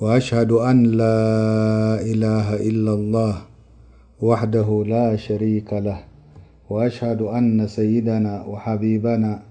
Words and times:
وأشهد 0.00 0.52
أن 0.52 0.82
لا 0.94 1.20
إله 2.00 2.56
إلا 2.62 2.92
الله 2.94 3.34
وحده 4.22 4.68
لا 4.86 5.16
شريك 5.18 5.72
له 5.72 6.00
وأشهد 6.70 7.22
أن 7.22 7.66
سيدنا 7.66 8.44
وحبيبنا 8.46 9.42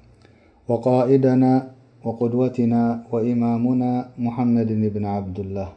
وقائدنا 0.68 1.70
وقدوتنا 2.04 3.04
وإمامنا 3.12 3.92
محمد 4.18 4.68
بن 4.72 5.06
عبد 5.06 5.40
الله 5.40 5.70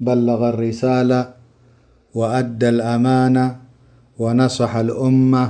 بلغ 0.00 0.48
الرسالة 0.48 1.34
وأدى 2.14 2.68
الأمانة 2.68 3.56
ونصح 4.18 4.76
الأمة 4.76 5.44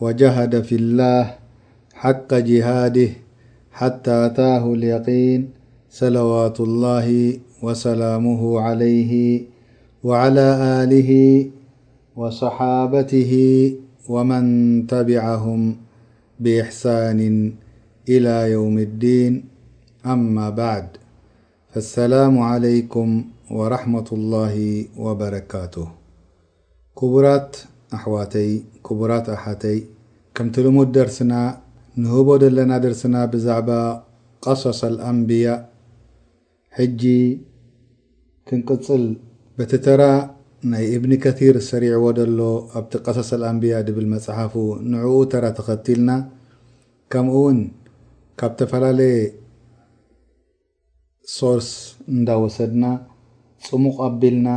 وجهد 0.00 0.60
في 0.60 0.74
الله 0.74 1.24
حق 1.94 2.34
جهاده 2.34 3.10
حتى 3.72 4.12
أتاه 4.26 4.64
اليقين 4.74 5.55
صلواة 6.02 6.54
الله 6.60 7.08
وسلامه 7.64 8.42
عليه 8.60 9.12
وعلى 10.04 10.50
له 10.92 11.10
وصحابته 12.16 13.32
ومن 14.08 14.44
تبعهم 14.92 15.62
بإحسان 16.40 17.20
إلى 18.08 18.36
يوم 18.52 18.76
الዲين 18.78 19.44
أما 20.06 20.46
بعد 20.62 20.86
فالسلام 21.72 22.34
عليكم 22.52 23.08
ورحمة 23.50 24.08
الله 24.18 24.56
وبركته 25.00 25.86
كبራት 26.98 27.52
أحዋت 27.96 28.34
كبራ 28.86 29.12
حت 29.44 29.64
ከምتلم 30.36 30.76
دርسن 30.92 31.32
نهب 32.02 32.28
دለናا 32.44 32.76
دርسና 32.84 33.14
بዛعب 33.32 33.68
قصص 34.44 34.84
الأنبياء 34.84 35.75
ሕጂ 36.78 37.02
ክንቅፅል 38.48 39.04
በቲ 39.58 39.72
ተራ 39.84 40.02
ናይ 40.70 40.84
እብኒ 40.96 41.12
ከቲር 41.24 41.56
ሰሪዕዎ 41.68 42.04
ደሎ 42.18 42.40
ኣብቲ 42.78 42.92
ቀሰሰልኣንብያ 43.06 43.74
ድብል 43.86 44.06
መፅሓፉ 44.14 44.54
ንዕኡ 44.92 45.12
ተራ 45.32 45.44
ተኸቲልና 45.58 46.10
ከምኡ 47.12 47.34
እውን 47.40 47.58
ካብ 48.40 48.52
ዝተፈላለየ 48.56 49.16
ሶርስ 51.38 51.70
እንዳ 52.14 52.28
ወሰድና 52.44 52.84
ፅሙቕ 53.68 53.96
ኣቢልና 54.08 54.48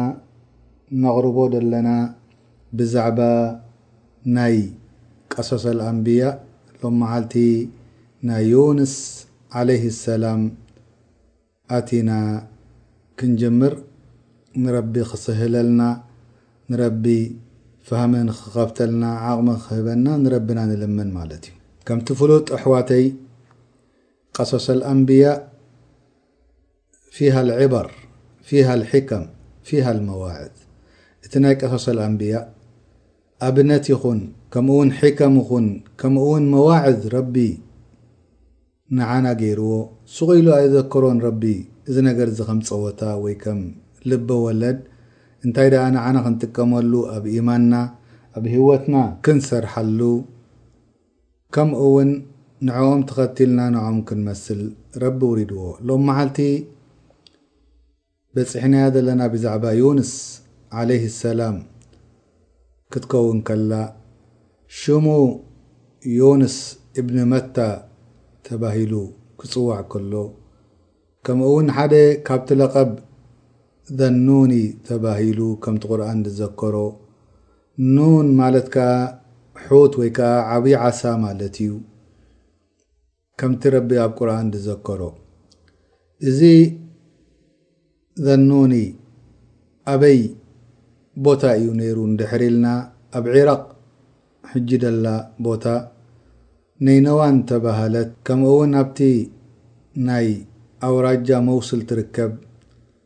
ነقርቦ 1.03 1.37
ዘለና 1.53 1.89
ብዛዕባ 2.79 3.19
ናይ 4.37 4.57
ቀሰሰልኣንብያ 5.33 6.23
ሎ 6.81 6.91
መሃልቲ 7.01 7.35
ናይ 8.29 8.43
ዩንስ 8.53 8.95
عለይህ 9.59 9.87
ሰላም 10.07 10.41
ኣتن 11.77 12.09
ክنجምር 13.17 13.73
ንረب 14.63 14.93
ክسهለلና 15.11 15.81
ንረب 16.71 17.05
فهم 17.87 18.13
خبተلና 18.53 19.03
عقم 19.25 19.49
ክበና 19.63 20.07
نረب 20.23 20.47
نلምن 20.71 21.09
ዩ 21.41 21.43
كምቲ 21.87 22.07
فሉጥ 22.19 22.47
ኣحዋتይ 22.57 23.05
قصص 24.37 24.67
الأنبيء 24.77 25.29
فيها 27.15 27.39
العبር 27.45 27.87
فيها 28.49 28.73
الحكم 28.79 29.23
فيها 29.67 29.89
المواعذ 29.95 30.53
እቲ 31.25 31.33
ይ 31.51 31.55
ቀصص 31.61 31.85
الأنبيء 31.95 32.41
ኣብنት 33.47 33.85
ይኹን 33.93 34.19
مو 34.67 34.77
حም 35.99 36.13
ምው 36.15 36.29
موع 36.53 36.73
ንዓና 38.97 39.25
ገይርዎ 39.39 39.73
ስኹ 40.13 40.27
ኢሉ 40.37 40.47
ኣየዘክሮን 40.57 41.17
ረቢ 41.25 41.41
እዚ 41.89 41.95
ነገር 42.07 42.27
እዚ 42.31 42.39
ከም 42.47 42.59
ፀወታ 42.69 43.01
ወይ 43.23 43.33
ከም 43.43 43.59
ልበ 44.09 44.29
ወለድ 44.45 44.77
እንታይ 45.45 45.67
ደኣ 45.73 45.83
ንዓና 45.95 46.17
ክንጥቀመሉ 46.25 46.93
ኣብ 47.15 47.25
ኢማንና 47.33 47.73
ኣብ 48.39 48.45
ህወትና 48.53 48.95
ክንሰርሐሉ 49.25 49.99
ከምኡ 51.55 51.79
እውን 51.89 52.09
ንዕኦም 52.67 53.01
ተኸቲልና 53.09 53.59
ንኦም 53.75 53.99
ክንመስል 54.07 54.61
ረቢ 55.03 55.19
ውሪድዎ 55.31 55.61
ሎም 55.89 56.01
መሓልቲ 56.09 56.39
በፂሕንያ 58.37 58.81
ዘለና 58.95 59.21
ብዛዕባ 59.33 59.65
ዩንስ 59.81 60.11
ዓለይህ 60.79 61.05
ሰላም 61.25 61.57
ክትከውን 62.93 63.39
ከላ 63.49 63.71
ሽሙ 64.79 65.05
ዩንስ 66.21 66.57
እብኒ 67.01 67.17
መታ 67.33 67.57
ተባሂሉ 68.47 68.93
ክፅዋዕ 69.39 69.81
ከሎ 69.91 70.13
ከምኡ 71.25 71.47
እውን 71.51 71.67
ሓደ 71.75 71.93
ካብቲ 72.27 72.49
ለቐብ 72.59 72.91
ዘ 73.99 74.09
ኑኒ 74.25 74.53
ተባሂሉ 74.87 75.39
ከምቲ 75.63 75.83
ቁርኣን 75.91 76.19
ዝዘከሮ 76.25 76.75
ኑን 77.95 78.27
ማለት 78.41 78.67
ከዓ 78.75 78.87
ሑት 79.67 79.93
ወይ 79.99 80.09
ከዓ 80.17 80.31
ዓብዪ 80.55 80.73
ዓሳ 80.87 81.01
ማለት 81.25 81.55
እዩ 81.65 81.71
ከምቲ 83.39 83.61
ረቢ 83.75 83.89
ኣብ 84.03 84.11
ቁርኣን 84.19 84.47
ዝዘከሮ 84.55 85.01
እዚ 86.29 86.39
ዘ 88.25 88.27
ኑኒ 88.47 88.73
ኣበይ 89.91 90.19
ቦታ 91.25 91.41
እዩ 91.59 91.67
ነይሩ 91.79 91.97
ንድሕሪልና 92.13 92.65
ኣብ 93.17 93.25
ዒራቅ 93.35 93.63
ሕጂ 94.51 94.69
ደላ 94.83 95.05
ቦታ 95.47 95.63
ነይ 96.87 96.97
ነዋን 97.05 97.37
እተባህለት 97.43 98.09
ከምኡ 98.27 98.49
እውን 98.51 98.69
ናብቲ 98.75 98.99
ናይ 100.07 100.27
ኣውራጃ 100.87 101.29
መውስል 101.47 101.79
ትርከብ 101.89 102.31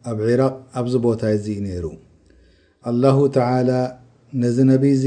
ኣብ 0.09 0.17
ዒራቅ 0.27 0.53
ኣብዚ 0.79 0.93
ቦታ 1.05 1.21
እዚ 1.37 1.45
ነይሩ 1.65 1.85
ኣላሁ 2.91 3.17
ተላ 3.37 3.69
ነዚ 4.43 4.57
ነቢዚ 4.71 5.05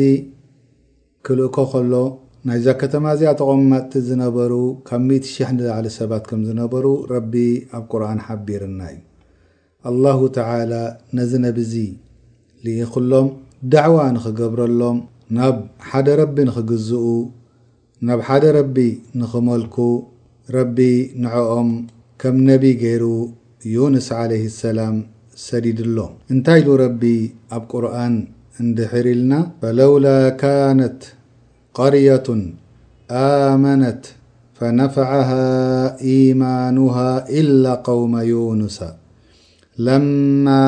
ክልእኮ 1.27 1.57
ኸሎ 1.75 1.93
ናይዛ 2.49 2.67
ከተማ 2.81 3.05
እዚኣ 3.17 3.31
ተቖማጥቲ 3.43 3.93
ዝነበሩ 4.09 4.53
ካብ 4.89 5.05
1,000 5.21 5.55
ንላዕሊ 5.61 5.87
ሰባት 6.01 6.25
ከም 6.31 6.43
ዝነበሩ 6.49 6.85
ረቢ 7.15 7.33
ኣብ 7.77 7.85
ቁርኣን 7.93 8.21
ሓቢርና 8.27 8.81
እዩ 8.93 9.01
ኣላሁ 9.91 10.19
ተላ 10.39 10.73
ነዚ 11.19 11.33
ነቢዚ 11.47 11.75
ል 12.65 12.77
ኹሎም 12.95 13.29
ዳዕዋ 13.75 13.99
ንክገብረሎም 14.17 14.99
ናብ 15.39 15.57
ሓደ 15.91 16.09
ረቢ 16.23 16.37
ንክግዝኡ 16.51 17.03
نብ 18.05 18.21
حد 18.29 18.45
رب 18.59 18.79
نخمልك 19.19 19.77
ረب 20.57 20.79
نعኦم 21.25 21.69
كم 22.19 22.37
نب 22.51 22.65
ገير 22.81 23.05
يونس 23.75 24.13
عليه 24.13 24.45
السلام 24.53 24.97
سددሎم 25.47 26.13
እنታ 26.33 26.49
له 26.65 26.77
رب 26.85 27.03
ኣብ 27.57 27.63
قرآن 27.75 28.15
እند 28.61 28.79
حرلናا 28.91 29.41
فلولا 29.63 30.19
كانت 30.29 30.99
قرية 31.79 32.27
آمنت 33.47 34.03
فنفعها 34.59 35.47
اإيمانها 36.01 37.11
إلا 37.41 37.73
قوم 37.89 38.13
يونس 38.33 38.79
لما 39.89 40.63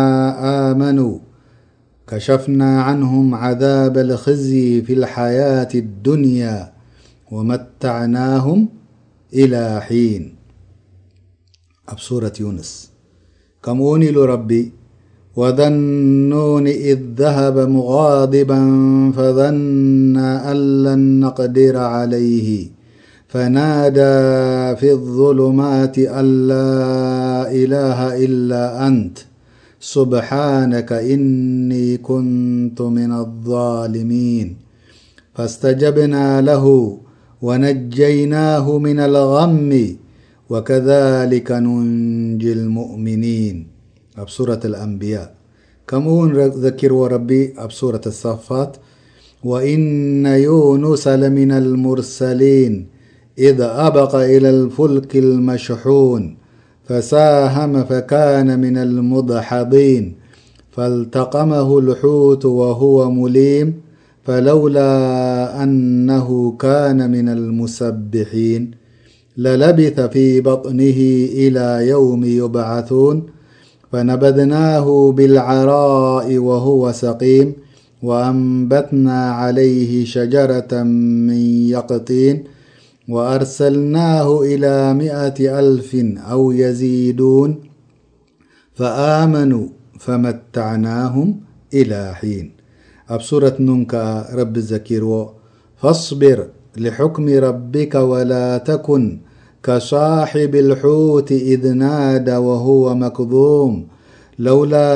آمنوا 0.71 1.15
كشفنا 2.11 2.71
عنهم 2.87 3.27
عذاب 3.45 3.95
الخزي 4.05 4.69
في 4.87 4.93
الحياة 4.99 5.69
الدنيا 5.85 6.59
ومتعناهم 7.31 8.69
إلى 9.35 9.81
حين 9.81 10.35
أبصورة 11.89 12.33
يونس 12.41 12.91
كم 13.63 13.81
وني 13.81 14.11
لربي 14.11 14.73
وذنوني 15.37 16.93
إذ 16.93 17.01
ذهب 17.17 17.59
مغاضبا 17.59 18.61
فظنا 19.17 20.51
أن 20.53 20.83
لن 20.83 21.21
نقدر 21.21 21.77
عليه 21.77 22.71
فنادى 23.29 24.17
في 24.81 24.93
الظلمات 24.93 25.99
أن 25.99 26.49
لا 26.49 26.65
إله 27.53 28.25
إلا 28.25 28.87
أنت 28.89 29.19
سبحانك 29.81 30.93
إني 30.93 31.97
كنت 31.97 32.81
من 32.83 33.13
الظالمين 33.13 34.57
فاستجبنا 35.35 36.41
له 36.41 36.75
ونجيناه 37.43 38.67
من 38.79 38.99
الغم 39.01 39.71
وكذلك 40.51 41.49
ننجي 41.53 42.53
المؤمنين 42.53 43.57
بسورة 44.27 44.61
الأنبياء 44.65 45.31
كمون 45.89 46.29
ذكر 46.67 46.93
وربي 46.93 47.43
أبسورة 47.59 48.01
الصفات 48.07 48.77
وإن 49.45 49.83
يونس 50.27 51.09
لمن 51.09 51.51
المرسلين 51.53 52.87
إذ 53.39 53.61
أبق 53.61 54.15
إلى 54.15 54.51
الفلك 54.51 55.17
المشحون 55.17 56.37
فساهم 56.87 57.75
فكان 57.85 58.59
من 58.61 58.77
المضحضين 58.77 60.05
فالتقمه 60.71 61.79
الحوت 61.79 62.45
وهو 62.45 63.11
مليم 63.11 63.69
فلولا 64.25 64.87
أنه 65.63 66.29
كان 66.61 67.11
من 67.11 67.27
المسبحين 67.29 68.63
للبث 69.37 69.97
في 70.01 70.41
بطنه 70.41 70.99
إلى 71.43 71.67
يوم 71.89 72.23
يبعثون 72.25 73.17
فنبذناه 73.93 74.87
بالعراء 75.13 76.39
وهو 76.39 76.83
سقيم 76.93 77.53
وأنبثنا 78.03 79.21
عليه 79.31 80.05
شجرة 80.05 80.73
من 81.29 81.41
يقطين 81.75 82.37
وأرسلناه 83.09 84.29
إلى 84.43 84.95
مئة 84.95 85.39
ألف 85.59 85.91
أو 86.33 86.53
يزيدون 86.53 87.51
فآمنوا 88.75 89.67
فمتعناهم 90.01 91.29
إلى 91.75 92.03
حين 92.15 92.47
أبسورة 93.15 93.57
ننك 93.61 93.95
ربزكرو 94.39 95.38
فاصبر 95.79 96.47
لحكم 96.77 97.29
ربك 97.29 97.95
ولا 97.95 98.59
تكن 98.59 99.19
كصاحب 99.63 100.55
الحوت 100.55 101.33
إذ 101.33 101.73
ناد 101.73 102.31
وهو 102.31 102.95
مقذوم 102.95 103.87
لولا 104.39 104.89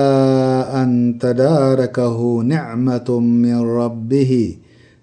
أن 0.83 1.19
تداركه 1.21 2.19
نعمة 2.41 3.19
من 3.21 3.61
ربه 3.63 4.57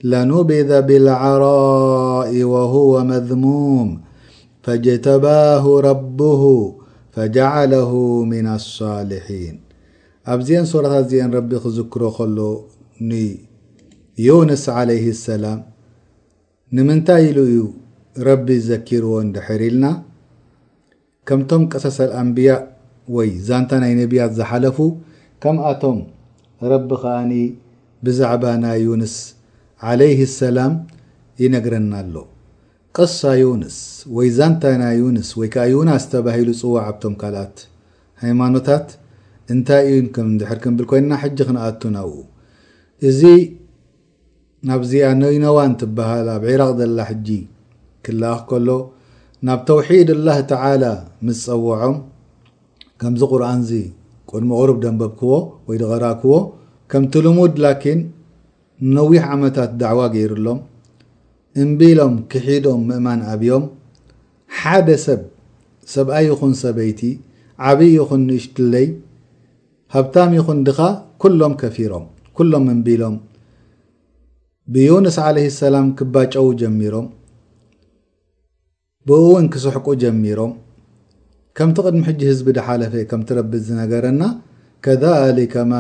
لنبذ 0.04 0.82
بالعراء 0.82 2.44
وهو 2.44 3.04
مذموم 3.04 4.00
فاجتباه 4.64 5.80
ربه 5.80 6.74
فجعله 7.12 8.24
من 8.24 8.48
الصالحين 8.48 9.60
أبزي 10.28 10.66
صورت 10.66 11.08
ز 11.10 11.16
ربي 11.16 11.58
خزكرو 11.60 12.16
له 12.36 12.52
ن 13.10 13.12
ዩንስ 14.24 14.64
ዓለይህ 14.80 15.06
ሰላም 15.28 15.60
ንምንታይ 16.76 17.22
ኢሉ 17.28 17.38
እዩ 17.50 17.60
ረቢ 18.28 18.48
ዝዘኪርዎ 18.66 19.12
ንድሕር 19.28 19.62
ኢልና 19.68 19.86
ከምቶም 21.30 21.64
ቀሳሰኣንብያ 21.74 22.52
ወይ 23.16 23.30
ዛንታ 23.48 23.72
ናይ 23.84 23.94
ነቢያት 24.00 24.32
ዝሓለፉ 24.40 24.78
ከምኣቶም 25.44 26.00
ረቢ 26.72 26.90
ከኣኒ 27.04 27.32
ብዛዕባ 28.08 28.44
ናይ 28.64 28.80
ዩንስ 28.88 29.16
ዓለይ 29.92 30.12
ሰላም 30.40 30.74
ይነግረና 31.44 31.94
ኣሎ 32.04 32.16
ቅሳ 32.98 33.22
ዩንስ 33.44 33.78
ወይ 34.18 34.30
ዛንታ 34.40 34.64
ናይ 34.84 34.96
ዩንስ 35.04 35.30
ወይ 35.42 35.50
ከዓ 35.54 35.66
ዩና 35.76 35.90
ዝተባሂሉ 36.04 36.50
ፅዋዕ 36.62 36.84
ኣብቶም 36.92 37.16
ካልኣት 37.22 37.58
ሃይማኖታት 38.26 38.90
እንታይ 39.56 39.86
እዩ 39.94 40.00
ከም 40.18 40.28
ድሕር 40.42 40.60
ክምብል 40.66 40.86
ኮይንና 40.92 41.14
ሕጂ 41.24 41.38
ክነኣቱንው 41.50 42.12
እዚ 43.10 43.22
ናብዚኣ 44.68 45.08
ነይነዋን 45.22 45.74
ትበሃል 45.82 46.28
ኣብ 46.36 46.44
ዒራቅ 46.50 46.72
ዘላ 46.80 46.98
ሕጂ 47.10 47.28
ክለኣኽ 48.06 48.42
ከሎ 48.50 48.70
ናብ 49.48 49.60
ተውሒድ 49.68 50.10
ኣላه 50.16 50.38
ተዓላ 50.52 50.84
ምስ 51.28 51.42
ፀውዖም 51.50 51.96
ከምዚ 53.02 53.22
ቁርኣን 53.34 53.62
ዚ 53.70 53.74
ቁድምቁሩብ 54.32 54.78
ደንበብክዎ 54.86 55.32
ወይ 55.68 55.78
ድቐራክዎ 55.82 56.34
ከምቲልሙድ 56.92 57.54
ላኪን 57.66 58.00
ንነዊሕ 58.90 59.24
ዓመታት 59.36 59.72
ዳዕዋ 59.82 60.02
ገይሩሎም 60.16 60.60
እምቢሎም 61.64 62.14
ክሒዶም 62.32 62.82
ምእማን 62.90 63.22
ኣብዮም 63.34 63.64
ሓደ 64.60 64.88
ሰብ 65.06 65.22
ሰብኣይ 65.94 66.26
ይኹን 66.32 66.54
ሰበይቲ 66.64 67.02
ዓብዪ 67.70 67.90
ይኹን 67.98 68.22
ንእሽትለይ 68.30 68.88
ሃብታም 69.96 70.32
ይኹን 70.40 70.60
ድኻ 70.68 70.80
ኩሎም 71.22 71.54
ከፊሮም 71.62 72.06
ኩሎም 72.38 72.66
እንቢሎም 72.74 73.16
ብዩንስ 74.74 75.16
ለ 75.36 75.44
ሰላም 75.62 75.86
ክባጨው 76.00 76.48
ጀሚሮም 76.62 77.06
ብውን 79.10 79.46
ክስሕቁ 79.54 79.86
ጀሚሮም 80.04 80.52
ከምቲ 81.58 81.76
ቅድሚ 81.86 82.02
ሕጂ 82.10 82.20
ህዝቢ 82.32 82.50
ድሓለፈ 82.58 82.94
ከምቲ 83.12 83.30
ረብ 83.40 83.54
ዝነገረና 83.70 84.22
ከሊከ 84.88 85.56
ማ 85.72 85.80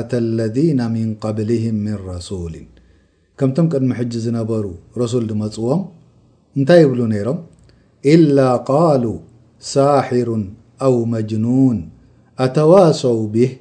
ኣተ 0.00 0.12
ለذነ 0.40 0.80
ምን 0.92 1.08
ቀብልህም 1.24 1.76
ምን 1.88 1.96
ረሱሊ 2.10 2.54
ከምቶም 3.40 3.66
ቅድሚ 3.72 3.90
ሕጂ 4.02 4.12
ዝነበሩ 4.28 4.64
ረሱል 5.04 5.26
ድመፅዎም 5.32 5.82
እንታይ 6.56 6.80
ይብሉ 6.84 7.00
ነይሮም 7.16 7.38
إላ 8.14 8.38
ቃሉ 8.70 9.04
ሳሕሩን 9.74 10.44
ኣው 10.88 10.96
መጅኑን 11.14 11.78
ኣተዋሰው 12.46 13.18
ብህ 13.36 13.52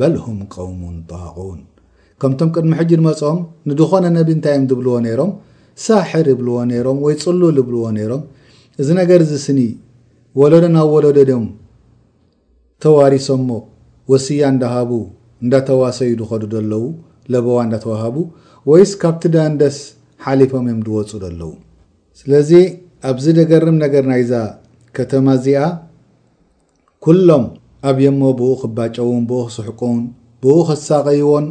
በል 0.00 0.16
ሁም 0.26 0.40
ቀውሙ 0.56 0.82
ጣቁን 1.12 1.60
ከምቶም 2.24 2.50
ቅድሚ 2.56 2.70
ሕጂ 2.78 2.90
መፅኦም 3.06 3.38
ንዝኾነ 3.68 4.04
ነቢ 4.18 4.28
እንታይ 4.34 4.54
እዮም 4.56 4.66
ዝብልዎ 4.70 4.92
ነይሮም 5.06 5.30
ሳሕር 5.86 6.26
ዝብልዎ 6.30 6.54
ነይሮም 6.70 6.98
ወይ 7.04 7.14
ፅሉል 7.22 7.56
ዝብልዎ 7.58 7.82
ነይሮም 7.96 8.22
እዚ 8.80 8.88
ነገር 8.98 9.20
ዚ 9.30 9.38
ስኒ 9.44 9.60
ወለዶ 10.40 10.64
ናብ 10.76 10.88
ወለዶ 10.94 11.18
ዶም 11.30 11.44
ተዋሪሶምሞ 12.84 13.50
ወስያ 14.12 14.42
እንዳሃቡ 14.54 14.90
እንዳተዋሰዩ 15.44 16.08
ዝኸዱ 16.20 16.42
ዘለው 16.54 16.84
ለበዋ 17.34 17.58
እዳተዋሃቡ 17.66 18.16
ወይስ 18.70 18.92
ካብቲ 19.02 19.22
ደንደስ 19.36 19.76
ሓሊፎም 20.26 20.64
እዮም 20.72 20.80
ድወፁ 20.86 21.10
ኣለዉ 21.30 21.42
ስለዚ 22.22 22.50
ኣብዚ 23.12 23.26
ደገርም 23.40 23.76
ነገር 23.84 24.04
ናይዛ 24.12 24.32
ከተማ 24.98 25.26
እዚኣ 25.40 25.62
ኩሎም 27.06 27.46
ኣብዮሞ 27.92 28.20
ብኡክ 28.40 28.64
ባጨውን 28.78 29.22
ብኡክ 29.32 29.50
ስሕቁን 29.58 30.00
ብኡክ 30.42 30.68
ሳቀይዎን 30.88 31.46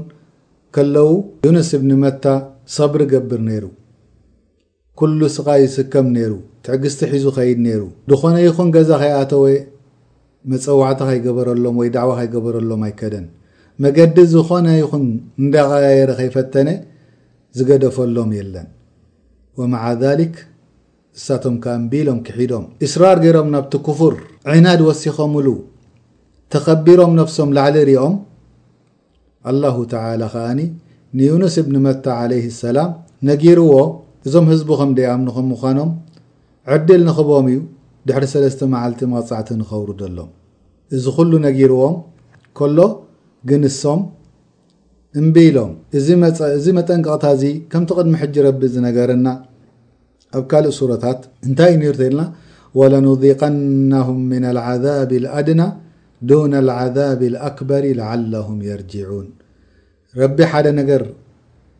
ከለው 0.76 1.10
ዩንስ 1.48 1.70
እብኒ 1.78 1.92
መታ 2.04 2.26
ሰብሪ 2.76 3.02
ገብር 3.12 3.42
ነይሩ 3.50 3.66
ኩሉ 5.00 5.20
ስኻ 5.36 5.48
ይስከም 5.64 6.08
ነይሩ 6.16 6.32
ትዕግዝቲ 6.66 7.02
ሒዙ 7.14 7.26
ኸይድ 7.36 7.60
ነይሩ 7.66 7.82
ንኾነ 8.10 8.36
ይኹን 8.46 8.70
ገዛ 8.76 8.90
ኸይኣተወ 9.02 9.46
መፀዋዕታ 10.52 11.00
ኸይገበረሎም 11.10 11.76
ወይ 11.82 11.90
ዳዕዋ 11.96 12.14
ከይገበረሎም 12.20 12.82
ኣይከደን 12.88 13.26
መገዲ 13.84 14.18
ዝኾነ 14.34 14.68
ይኹን 14.82 15.06
እንዳቀያየረ 15.42 16.10
ከይፈተነ 16.20 16.70
ዝገደፈሎም 17.58 18.32
የለን 18.40 18.68
ወማዓ 19.60 19.86
ዛሊክ 20.04 20.36
እሳቶም 21.18 21.56
ከ 21.64 21.74
እንቢኢሎም 21.80 22.20
ክሒዶም 22.28 22.66
እስራር 22.86 23.18
ገይሮም 23.26 23.50
ናብቲ 23.56 23.74
ክፉር 23.88 24.16
ዕናድ 24.58 24.80
ወሲኾምሉ 24.90 25.48
ተኸቢሮም 26.54 27.12
ነፍሶም 27.22 27.50
ላዕሊ 27.58 27.78
ርኦም 27.90 28.16
ኣላሁ 29.52 29.76
ተላ 29.92 30.22
ከኣኒ 30.34 30.60
ንዩንስ 31.20 31.56
እብኒ 31.62 31.76
መታ 31.86 32.06
عለይ 32.22 32.44
ሰላም 32.64 32.92
ነጊርዎ 33.30 33.72
እዞም 34.28 34.46
ህዝቡ 34.52 34.70
ከም 34.80 34.92
ደይኣም 34.98 35.24
ከም 35.36 35.46
ምዃኖም 35.54 35.92
ዕድል 36.76 37.02
ንክቦም 37.10 37.48
እዩ 37.52 37.60
ድሕሪ 38.08 38.26
ሰለስተ 38.34 38.60
መዓልቲ 38.74 39.02
መቕፃዕቲ 39.14 39.50
ንኸብሩ 39.62 39.90
ዘሎም 40.02 40.30
እዚ 40.96 41.04
ኩሉ 41.18 41.32
ነጊርዎም 41.48 41.96
ከሎ 42.58 42.80
ግንሶም 43.50 44.02
እምቢሎም 45.22 45.72
እዚ 46.58 46.68
መጠንቀቕታ 46.80 47.24
እዚ 47.38 47.44
ከምቲ 47.72 47.90
ቅድሚ 48.00 48.14
ሕጂ 48.22 48.36
ረቢ 48.48 48.62
ዝነገርና 48.76 49.28
ኣብ 50.38 50.44
ካልእ 50.52 50.74
ሱረታት 50.80 51.20
እንታይ 51.48 51.72
እዩ 51.76 51.80
ነሩተየለና 51.86 52.24
ወለነዚቀናም 52.80 54.10
ምና 54.30 54.46
ልዓዛብ 54.58 55.12
ኣድና 55.40 55.62
ዱን 56.30 56.54
ልዓዛብ 56.68 57.22
ኣክበሪ 57.48 57.86
ለዓለሁም 58.00 58.60
የርጅዑን 58.68 59.26
ረቢ 60.20 60.38
ሓደ 60.52 60.68
ነገር 60.80 61.02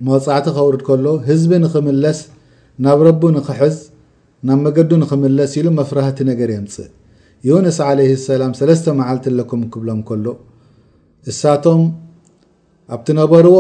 መብፃዕቲ 0.08 0.46
ከውርድ 0.56 0.82
ከሎ 0.88 1.06
ህዝቢ 1.28 1.52
ንክምለስ 1.64 2.20
ናብ 2.86 3.02
ረቡ 3.08 3.22
ንክሕዝ 3.36 3.76
ናብ 4.48 4.60
መገዱ 4.66 4.92
ንክምለስ 5.04 5.52
ኢሉ 5.60 5.68
መፍራህቲ 5.80 6.20
ነገር 6.32 6.50
የምፅእ 6.56 6.90
ዩንስ 7.50 7.78
ዓለይ 7.90 8.10
ሰላም 8.30 8.52
ሰለስተ 8.60 8.86
መዓልቲ 9.00 9.26
ሎኩም 9.40 9.64
ክብሎም 9.76 10.02
ከሎ 10.10 10.26
እሳቶም 11.32 11.82
ኣብቲ 12.96 13.08
ነበርዎ 13.22 13.58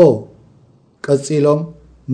ቀፂሎም 1.08 1.62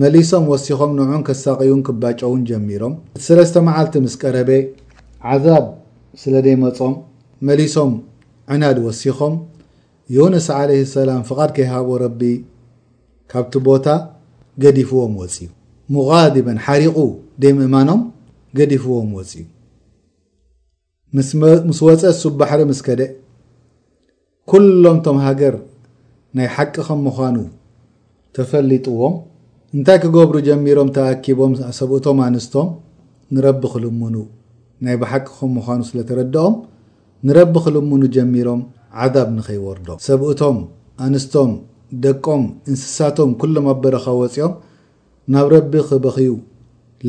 መሊሶም 0.02 0.44
ወሲኾም 0.52 0.92
ንዑን 0.98 1.24
ከሳቂዩን 1.28 1.80
ክባጮውን 1.88 2.42
ጀሚሮም 2.50 2.94
እቲ 3.16 3.22
ሰለስተ 3.30 3.56
መዓልቲ 3.70 3.94
ምስ 4.06 4.14
ቀረበ 4.22 4.50
ዓዛብ 5.32 5.66
ስለ 6.22 6.34
ደይመፆም 6.46 6.94
መሊሶም 7.48 7.90
ዕናድ 8.54 8.76
ወሲኾም 8.84 9.34
ዮነስ 10.16 10.46
ዓለይህ 10.60 10.86
ሰላም 10.96 11.20
ፍቓድ 11.28 11.50
ከይሃቦ 11.56 11.88
ረቢ 12.04 12.20
ካብቲ 13.32 13.54
ቦታ 13.68 13.86
ገዲፍዎም 14.62 15.12
ወፂእዩ 15.20 15.48
ሙቃዲበን 15.94 16.58
ሓሪቑ 16.64 16.96
ደምእማኖም 17.42 18.00
ገዲፍዎም 18.58 19.10
ወፂ 19.18 19.30
እዩ 19.40 19.46
ምስ 21.68 21.78
ወፀ 21.88 22.02
ሱባሕሪ 22.22 22.60
ምስከደ 22.70 23.00
ኩሎም 24.52 24.98
ቶም 25.06 25.18
ሃገር 25.26 25.54
ናይ 26.38 26.48
ሓቂ 26.56 26.74
ኸም 26.88 27.00
ምዃኑ 27.06 27.36
ተፈሊጥዎም 28.36 29.14
እንታይ 29.76 29.98
ክገብሩ 30.04 30.36
ጀሚሮም 30.48 30.88
ተኣኪቦም 30.96 31.52
ሰብእቶም 31.78 32.18
ኣንስቶም 32.26 32.68
ንረቢ 33.34 33.62
ክልምኑ 33.74 34.16
ናይ 34.86 34.96
ብሓቂ 35.02 35.26
ኸም 35.38 35.50
ምዃኑ 35.58 35.80
ስለ 35.90 35.98
ተረድኦም 36.10 36.54
ንረቢ 37.28 37.52
ክልሙኑ 37.64 38.02
ጀሚሮም 38.16 38.60
ዓዛብ 39.04 39.28
ንኸይወርዶ 39.38 39.88
ሰብእቶም 40.06 40.58
ኣንስቶም 41.06 41.50
ደቆም 42.04 42.42
እንስሳቶም 42.70 43.30
ኩሎም 43.40 43.66
ኣ 43.72 43.74
በረኻ 43.82 44.06
ወፂኦም 44.20 44.52
ናብ 45.34 45.46
ረቢ 45.54 45.72
ክበኺዩ 45.88 46.30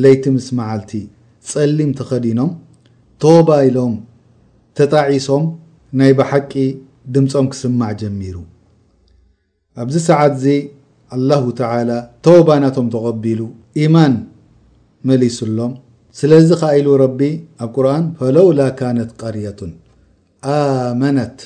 ለይቲ 0.02 0.24
ምስ 0.34 0.46
መዓልቲ 0.58 0.92
ጸሊም 1.50 1.90
ተኸዲኖም 1.98 2.50
ተባ 3.22 3.48
ኢሎም 3.68 3.94
ተጣዒሶም 4.78 5.44
ናይ 6.00 6.12
ብሓቂ 6.18 6.52
ድምፆም 7.14 7.46
ክስማዕ 7.52 7.90
ጀሚሩ 8.02 8.36
ኣብዚ 9.82 9.96
ሰዓት 10.08 10.34
እዚ 10.38 10.46
አላሁ 11.16 11.44
ተዓላ 11.60 11.90
ተባ 12.26 12.48
ናቶም 12.64 12.88
ተቐቢሉ 12.96 13.40
ኢማን 13.84 14.14
መሊሱሎም 15.10 15.72
ስለዚ 16.20 16.48
ካ 16.60 16.72
ኢሉ 16.80 16.88
ረቢ 17.04 17.20
ኣብ 17.64 17.70
ቁርኣን 17.78 18.04
ፈለውላ 18.20 18.60
ካነት 18.80 19.10
ቀርየቱን 19.22 19.72
ኣመነት 20.50 21.38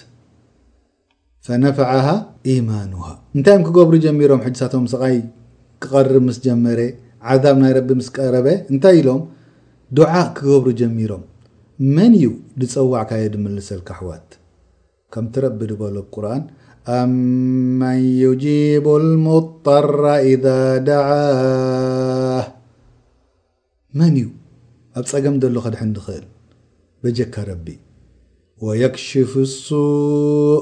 ፈነፈሃ 1.46 2.06
ኢማኑሃ 2.52 3.06
እንታይ 3.36 3.54
እኦም 3.56 3.64
ክገብሩ 3.66 3.96
ጀሚሮም 4.04 4.40
ሕጅሳቶም 4.44 4.84
ሰቃይ 4.92 5.16
ክቐርብ 5.84 6.14
ምስጀመረ 6.28 6.80
ዓዛብ 7.34 7.56
ናይ 7.62 7.72
ረቢ 7.78 7.88
ምስቀረበ 8.00 8.46
እንታይ 8.72 8.96
ኢሎም 9.00 9.20
ድዓ 9.96 10.12
ክገብሩ 10.36 10.68
ጀሚሮም 10.80 11.22
መን 11.96 12.12
እዩ 12.18 12.28
ዝፀዋዕ 12.62 13.02
ካየ 13.10 13.26
ድምልሰል 13.36 13.80
ካኣሕዋት 13.88 14.28
ከምቲረቢ 15.14 15.60
ዝበሎ 15.72 15.96
ቁርን 16.14 16.42
ኣመን 16.98 18.00
ዩጂቡ 18.24 18.86
ልሙጠራ 19.06 20.02
ኢዛ 20.32 20.46
ደዓ 20.90 21.08
መን 24.00 24.14
እዩ 24.22 24.28
ኣብ 24.98 25.04
ፀገም 25.14 25.36
ዘሎ 25.44 25.56
ክድሕ 25.66 25.82
ንኽእል 25.92 26.24
በጀካ 27.04 27.34
ረቢ 27.50 27.66
ወየክሽፉ 28.64 29.32
ሱء 29.66 30.58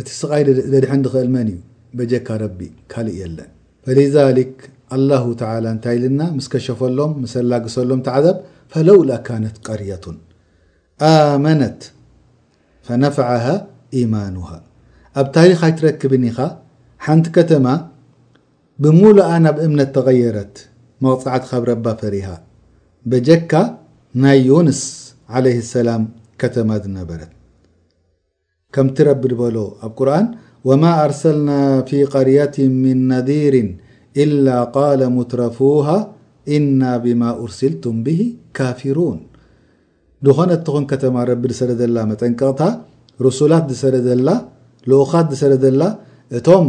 እቲ 0.00 0.08
ስቃይ 0.18 0.42
ደድሐ 0.74 0.92
ድክእል 1.04 1.28
መን 1.34 1.48
እዩ 1.52 1.58
በጀካ 1.98 2.28
ረቢ 2.42 2.60
ካልእ 2.92 3.16
የለን 3.22 3.50
ፈلذሊክ 3.86 4.54
አላه 4.96 5.24
ተላ 5.40 5.64
እንታይይ 5.74 5.98
ልና 6.04 6.20
ምስ 6.36 6.46
ከሸፈሎም 6.52 7.12
ምስ 7.22 7.34
ላግሰሎም 7.50 8.00
ቲ 8.06 8.08
ዓዛብ 8.16 8.36
ፈለውላ 8.74 9.10
ካነት 9.26 9.56
ቀርየቱን 9.66 10.16
ኣመነት 11.08 11.80
ፈነፈعሃ 12.88 13.44
ኢማንሃ 14.02 14.48
ኣብ 15.20 15.26
ታሪኻይትረክብኒኻ 15.38 16.38
ሓንቲ 17.06 17.26
ከተማ 17.38 17.66
ብሙሉ 18.84 19.16
ኣ 19.32 19.40
ናብ 19.48 19.58
እምነት 19.66 19.90
ተغየረት 19.98 20.54
መፅዓትካ 21.04 21.50
ብ 21.62 21.68
ረባ 21.72 21.86
ፈሪሃ 22.02 22.28
በጀካ 23.10 23.52
ናይ 24.24 24.40
ዩንስ 24.50 24.82
ተ 26.54 26.62
ዝነበረትከምቲ 26.82 26.96
ረቢ 29.08 29.22
በሎ 29.40 29.56
ኣብ 29.86 29.92
ቁርን 30.00 30.26
ማ 30.82 30.92
ኣርሰልና 31.04 31.50
ፊ 31.88 31.90
قርيት 32.12 32.56
ምን 32.82 32.98
ነذር 33.12 33.54
إላ 34.22 34.46
قለ 34.76 35.00
ሙትረፉሃ 35.16 35.86
إና 36.56 36.80
ብማ 37.04 37.22
أርሲልቱም 37.44 37.96
ብه 38.08 38.20
ካፍሩን 38.58 39.18
ዝኾነቲን 40.28 40.84
ከተማ 40.92 41.16
ረቢ 41.30 41.42
ሰደዘላ 41.60 41.96
መጠንቀቕታ 42.10 42.60
ርሱላት 43.26 43.68
ሰደላ 43.82 44.28
ልኡኻት 44.90 45.26
ዝሰደዘላ 45.32 45.82
እቶም 46.38 46.68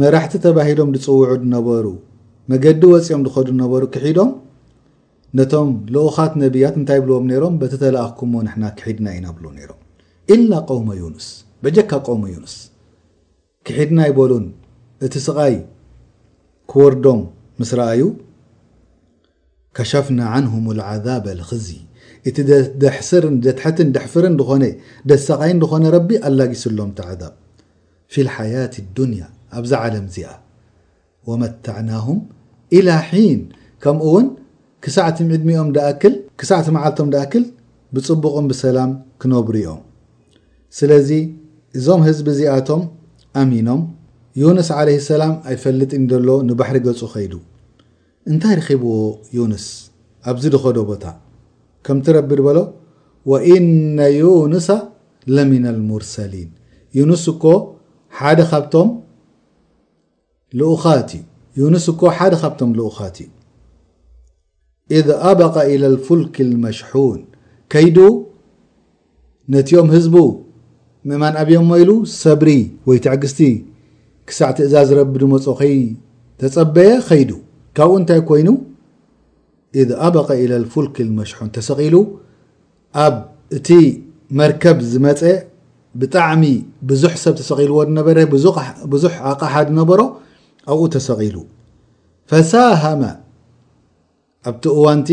መራሕቲ 0.00 0.32
ተባሂሎም 0.46 0.92
ዝፅውዑ 1.00 1.32
ነበሩ 1.56 1.84
መገዲ 2.52 2.82
ወፂኦም 2.94 3.22
ዝዱ 3.36 3.48
ነበሩ 3.62 3.82
ክሒዶም 3.94 4.30
ነቶም 5.38 5.68
ለኡኻት 5.94 6.32
ነብያት 6.42 6.74
እንታይ 6.80 6.98
ብልዎም 7.04 7.26
ሮም 7.42 7.54
በተተለኣኩምዎ 7.60 8.40
ክሒድና 8.80 9.06
ኢና 9.18 9.26
ብሎ 9.36 9.44
ም 9.54 9.60
إላ 10.34 10.52
وመ 10.78 10.88
ዩንስ 11.02 11.26
በጀካ 11.64 11.90
ቆوመ 12.06 12.22
ዩንስ 12.32 12.54
ክሒድና 13.66 13.98
ይበሉን 14.08 14.44
እቲ 15.06 15.14
ስቃይ 15.28 15.54
ክወርዶም 16.70 17.20
ምስረኣዩ 17.60 18.02
ከሸፍና 19.76 20.20
عንهም 20.34 20.64
العذብ 20.74 21.24
لክዚ 21.40 21.66
እቲ 22.28 22.36
ደትትን 23.46 23.88
ደሕፍር 23.96 24.24
ኾ 24.48 24.52
ደሰቃይ 25.10 25.52
ኾነ 25.72 25.84
ቢ 26.08 26.20
ኣላጊስሎም 26.28 26.90
ቲ 26.98 27.30
ፊ 28.14 28.24
ሓያة 28.36 28.74
اዱንያ 28.84 29.22
ኣብዛ 29.58 29.72
ለም 29.94 30.06
እዚ 30.10 30.18
መተعናه 31.42 32.06
ን 33.34 33.40
ምኡውን 33.98 34.26
ክሳዕት 34.84 35.16
ምዕድሚኦም 35.30 35.68
ል 35.76 36.14
ክሳዕቲ 36.40 36.66
መዓልቶም 36.76 37.08
ዳኣክል 37.14 37.44
ብፅቡቖም 37.94 38.46
ብሰላም 38.50 38.90
ክነብሩ 39.22 39.56
ዮም 39.66 39.80
ስለዚ 40.78 41.08
እዞም 41.78 42.00
ህዝቢ 42.06 42.26
እዚኣቶም 42.32 42.82
ኣሚኖም 43.40 43.80
ዩንስ 44.42 44.68
ዓለ 44.78 44.88
ሰላም 45.10 45.32
ኣይፈልጥን 45.50 46.04
ዘሎ 46.12 46.28
ንባሕሪ 46.48 46.76
ገፁ 46.86 47.00
ኸይዱ 47.12 47.32
እንታይ 48.30 48.54
ርኪብዎ 48.60 48.94
ዩንስ 49.38 49.66
ኣብዚ 50.32 50.44
ድኸዶ 50.54 50.76
ቦታ 50.90 51.04
ከምቲ 51.86 52.06
ረቢ 52.16 52.30
ድበሎ 52.40 52.58
ወኢነ 53.32 53.98
ዩንሰ 54.20 54.68
ለምና 55.34 55.66
ልሙርሰሊን 55.78 56.50
ዩንስ 56.98 57.24
እ 57.34 57.36
ሓብቶም 58.50 58.88
ኡት 60.94 61.10
ዩንስ 61.60 61.84
እኮ 61.92 62.00
ሓደ 62.18 62.32
ካብቶም 62.42 62.70
ልኡኻትእ 62.78 63.30
إذ 64.98 65.04
ኣበቐ 65.30 65.54
ኢለ 65.72 65.82
ልፉልኪ 65.94 66.34
الመሽሑን 66.48 67.20
ከይዱ 67.72 67.98
ነቲኦም 69.54 69.88
ህዝቡ 69.96 70.16
ምእማን 71.08 71.34
ኣብዮም 71.42 71.64
ሞኢሉ 71.70 71.90
ሰብሪ 72.22 72.48
ወይ 72.88 72.98
ትዕግስቲ 73.04 73.40
ክሳዕ 74.28 74.50
ቲእዛ 74.58 74.74
ዝ 74.88 74.98
ረብዲ 74.98 75.22
መፅ 75.34 75.46
ከይ 75.60 75.72
ተፀበየ 76.40 76.90
ከይዱ 77.08 77.30
ካብኡ 77.76 77.92
እንታይ 78.00 78.20
ኮይኑ 78.30 78.48
ዝ 79.90 79.90
ኣበቀ 80.08 80.28
إ 80.42 80.44
ልፉልክ 80.64 80.96
መሽሑን 81.20 81.48
ተሰቂሉ 81.56 81.94
ኣብ 83.06 83.14
እቲ 83.56 83.68
መርከብ 84.40 84.76
ዝመፀ 84.92 85.22
ብጣዕሚ 86.02 86.42
ብዙሕ 86.90 87.12
ሰብ 87.24 87.34
ተሰቂልዎ 87.40 87.78
ነበረ 87.98 88.18
ብዙሕ 88.94 89.12
ኣቕሓ 89.30 89.54
ድነበሮ 89.70 90.00
ኣብኡ 90.72 90.80
ተሰቂሉ 90.96 91.36
ፈሳሃመ 92.30 93.02
ኣብቲ 94.50 94.64
እዋንቲ 94.76 95.08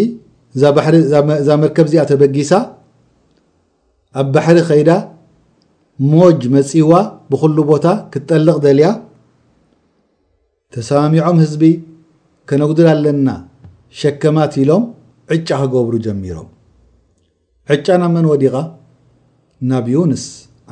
እ 0.59 0.71
ባሪ 0.75 0.93
እዛ 1.43 1.49
መርከብ 1.63 1.87
እዚኣ 1.89 2.03
ተበጊሳ 2.11 2.51
ኣብ 4.21 4.27
ባሕሪ 4.35 4.57
ከይዳ 4.69 4.89
ሞጅ 6.13 6.39
መፂዋ 6.55 6.91
ብኩሉ 7.31 7.57
ቦታ 7.71 7.85
ክትጠልቕ 8.11 8.55
ደልያ 8.65 8.87
ተሰማሚዖም 10.73 11.37
ህዝቢ 11.43 11.63
ከነጉድል 12.49 12.87
ኣለና 12.93 13.29
ሸከማት 13.99 14.53
ኢሎም 14.63 14.83
ዕጫ 15.35 15.49
ክገብሩ 15.63 15.93
ጀሚሮም 16.05 16.49
ዕጫ 17.73 17.87
ናብ 18.01 18.11
መን 18.15 18.25
ወዲቃ 18.33 18.55
ናብ 19.71 19.85
ዩንስ 19.95 20.23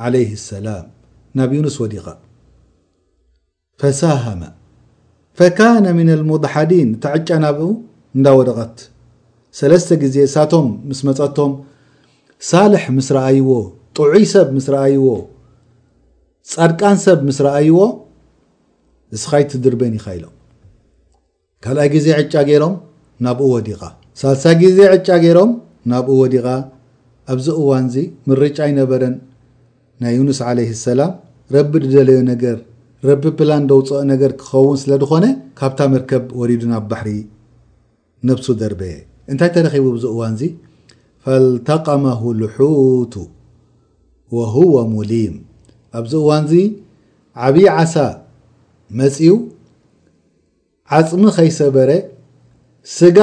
ዓለይ 0.04 0.26
ሰላም 0.50 0.86
ናብ 1.38 1.50
ዩንስ 1.58 1.76
ወዲቃ 1.82 2.06
ፈሳሃመ 3.80 4.42
ፈካነ 5.40 5.84
ምን 5.98 6.08
ልሙضሓዲን 6.20 6.88
እታ 6.96 7.04
ዕጫ 7.18 7.28
ናብኡ 7.44 7.68
እንዳ 8.16 8.26
ወደቐት 8.40 8.76
ሰለስተ 9.58 9.88
ግዜ 10.02 10.16
እሳቶም 10.28 10.66
ምስ 10.88 11.00
መፀቶም 11.08 11.52
ሳልሕ 12.50 12.84
ምስ 12.96 13.08
ረኣይዎ 13.16 13.50
ጥዑይ 13.96 14.24
ሰብ 14.32 14.48
ምስ 14.56 14.66
ረኣይዎ 14.74 15.06
ፃድቃን 16.52 16.96
ሰብ 17.04 17.18
ምስ 17.28 17.38
ረኣይዎ 17.46 17.78
ንስኻይ 19.12 19.44
ትድርበን 19.52 19.94
ኢካኢሎም 19.98 20.34
ካልኣይ 21.64 21.88
ግዜ 21.94 22.06
ዕጫ 22.22 22.34
ገይሮም 22.48 22.74
ናብኡ 23.26 23.46
ወዲቃ 23.56 23.80
ሳልሳይ 24.20 24.56
ግዜ 24.64 24.78
ዕጫ 24.96 25.08
ገይሮም 25.24 25.52
ናብኡ 25.92 26.16
ወዲቃ 26.22 26.46
ኣብዚ 27.32 27.46
እዋን 27.62 27.86
እዚ 27.90 27.96
ምርጫ 28.28 28.58
ይነበረን 28.70 29.16
ናይ 30.02 30.12
ዩንስ 30.18 30.38
ዓለይ 30.50 30.68
ሰላም 30.88 31.12
ረቢ 31.56 31.72
ዝደለዮ 31.92 32.18
ነገር 32.32 32.56
ረቢ 33.08 33.24
ፕላን 33.38 33.64
ደውፅኦ 33.70 33.98
ነገር 34.12 34.30
ክኸውን 34.40 34.78
ስለ 34.82 34.92
ድኾነ 35.02 35.24
ካብታ 35.58 35.78
መርከብ 35.94 36.24
ወሪዱናብ 36.40 36.84
ባሕሪ 36.92 37.10
ነብሱ 38.26 38.46
ደርበ 38.60 38.82
እንታይ 39.32 39.50
ተረኺቡ 39.54 39.84
ብዚ 39.96 40.04
እዋን 40.12 40.34
ዚ 40.40 40.42
ፈልተቀመሁ 41.24 42.22
ልሑቱ 42.40 43.14
ወሁወ 44.36 44.74
ሙሊም 44.94 45.34
ኣብዚ 45.98 46.12
እዋን 46.22 46.44
ዚ 46.50 46.54
ዓብዪ 47.46 47.66
ዓሳ 47.82 47.94
መፂው 48.98 49.36
ዓፅሚ 50.96 51.22
ኸይሰበረ 51.36 51.90
ስጋ 52.96 53.18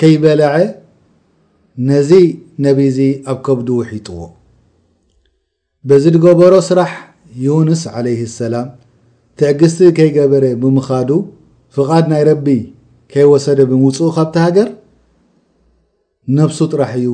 ከይበልዐ 0.00 0.48
ነዚ 1.88 2.10
ነቢ 2.64 2.78
ዚ 2.96 3.00
ኣብ 3.32 3.38
ከብዱ 3.46 3.68
ውሒጡዎ 3.80 4.20
በዚ 5.88 6.04
ድገበሮ 6.14 6.54
ስራሕ 6.70 6.92
ዩንስ 7.44 7.82
ዓለይ 7.96 8.16
ሰላም 8.42 8.68
ትዕግዝቲ 9.38 9.78
ከይገበረ 9.98 10.44
ብምኻዱ 10.62 11.10
ፍቓድ 11.76 12.04
ናይ 12.12 12.22
ረቢ 12.30 12.46
ከይ 13.14 13.24
ወሰደ 13.32 13.58
ብምውፁኡ 13.70 14.06
ካብቲ 14.16 14.34
ሃገር 14.44 14.68
ነብሱ 16.36 16.58
ጥራሕ 16.72 16.92
እዩ 17.00 17.08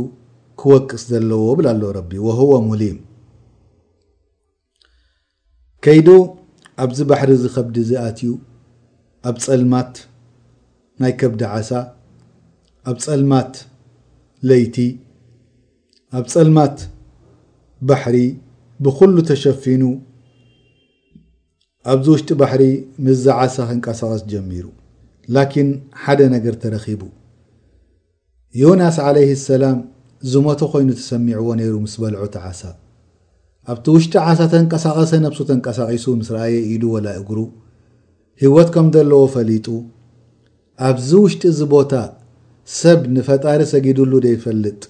ክወቅስ 0.60 1.02
ዘለዎ 1.10 1.44
ብል 1.58 1.66
ኣሎ 1.70 1.82
ረቢ 1.96 2.10
ወህዎ 2.26 2.50
ሙሊም 2.68 2.98
ከይዱ 5.84 6.08
ኣብዚ 6.84 6.98
ባሕሪ 7.10 7.30
ዝከብዲ 7.42 7.76
እዝኣትዩ 7.84 8.30
ኣብ 9.30 9.36
ፀልማት 9.46 9.92
ናይ 11.02 11.12
ከብዲ 11.20 11.42
ዓሳ 11.56 11.70
ኣብ 12.90 12.96
ፀልማት 13.04 13.54
ለይቲ 14.48 14.76
ኣብ 16.18 16.26
ፀልማት 16.32 16.76
ባሕሪ 17.88 18.16
ብኩሉ 18.84 19.16
ተሸፊኑ 19.30 19.82
ኣብዚ 21.92 22.06
ውሽጢ 22.14 22.28
ባሕሪ 22.42 22.62
ምዝ 23.06 23.24
ዓሳ 23.40 23.56
ክእንቀሳባስ 23.70 24.22
ጀሚሩ 24.32 24.66
ላኪን 25.36 25.70
ሓደ 26.02 26.20
ነገር 26.34 26.54
ተረኺቡ 26.60 27.00
ዮናስ 28.60 28.96
ዓለይህ 29.06 29.30
ሰላም 29.48 29.78
ዝሞቱ 30.32 30.60
ኾይኑ 30.72 30.90
ተሰሚዕዎ 31.00 31.48
ነይሩ 31.58 31.74
ምስ 31.84 31.94
በልዑቲ 32.02 32.34
ዓሳ 32.50 32.60
ኣብቲ 33.72 33.86
ውሽጢ 33.96 34.14
ዓሳ 34.30 34.38
ተንቀሳቐሰ 34.52 35.10
ነብሱ 35.24 35.40
ተንቀሳቒሱ 35.50 36.06
ምስ 36.20 36.28
ረኣየ 36.34 36.54
ኢዱ 36.74 36.84
ወላ 36.94 37.06
እግሩ 37.20 37.38
ህይወት 38.42 38.70
ከም 38.76 38.88
ዘለዎ 38.94 39.20
ፈሊጡ 39.34 39.66
ኣብዚ 40.88 41.10
ውሽጢ 41.24 41.42
እዚ 41.52 41.60
ቦታ 41.74 41.92
ሰብ 42.78 43.02
ንፈጣሪ 43.16 43.60
ሰጊድሉ 43.74 44.12
ደይፈልጥ 44.26 44.80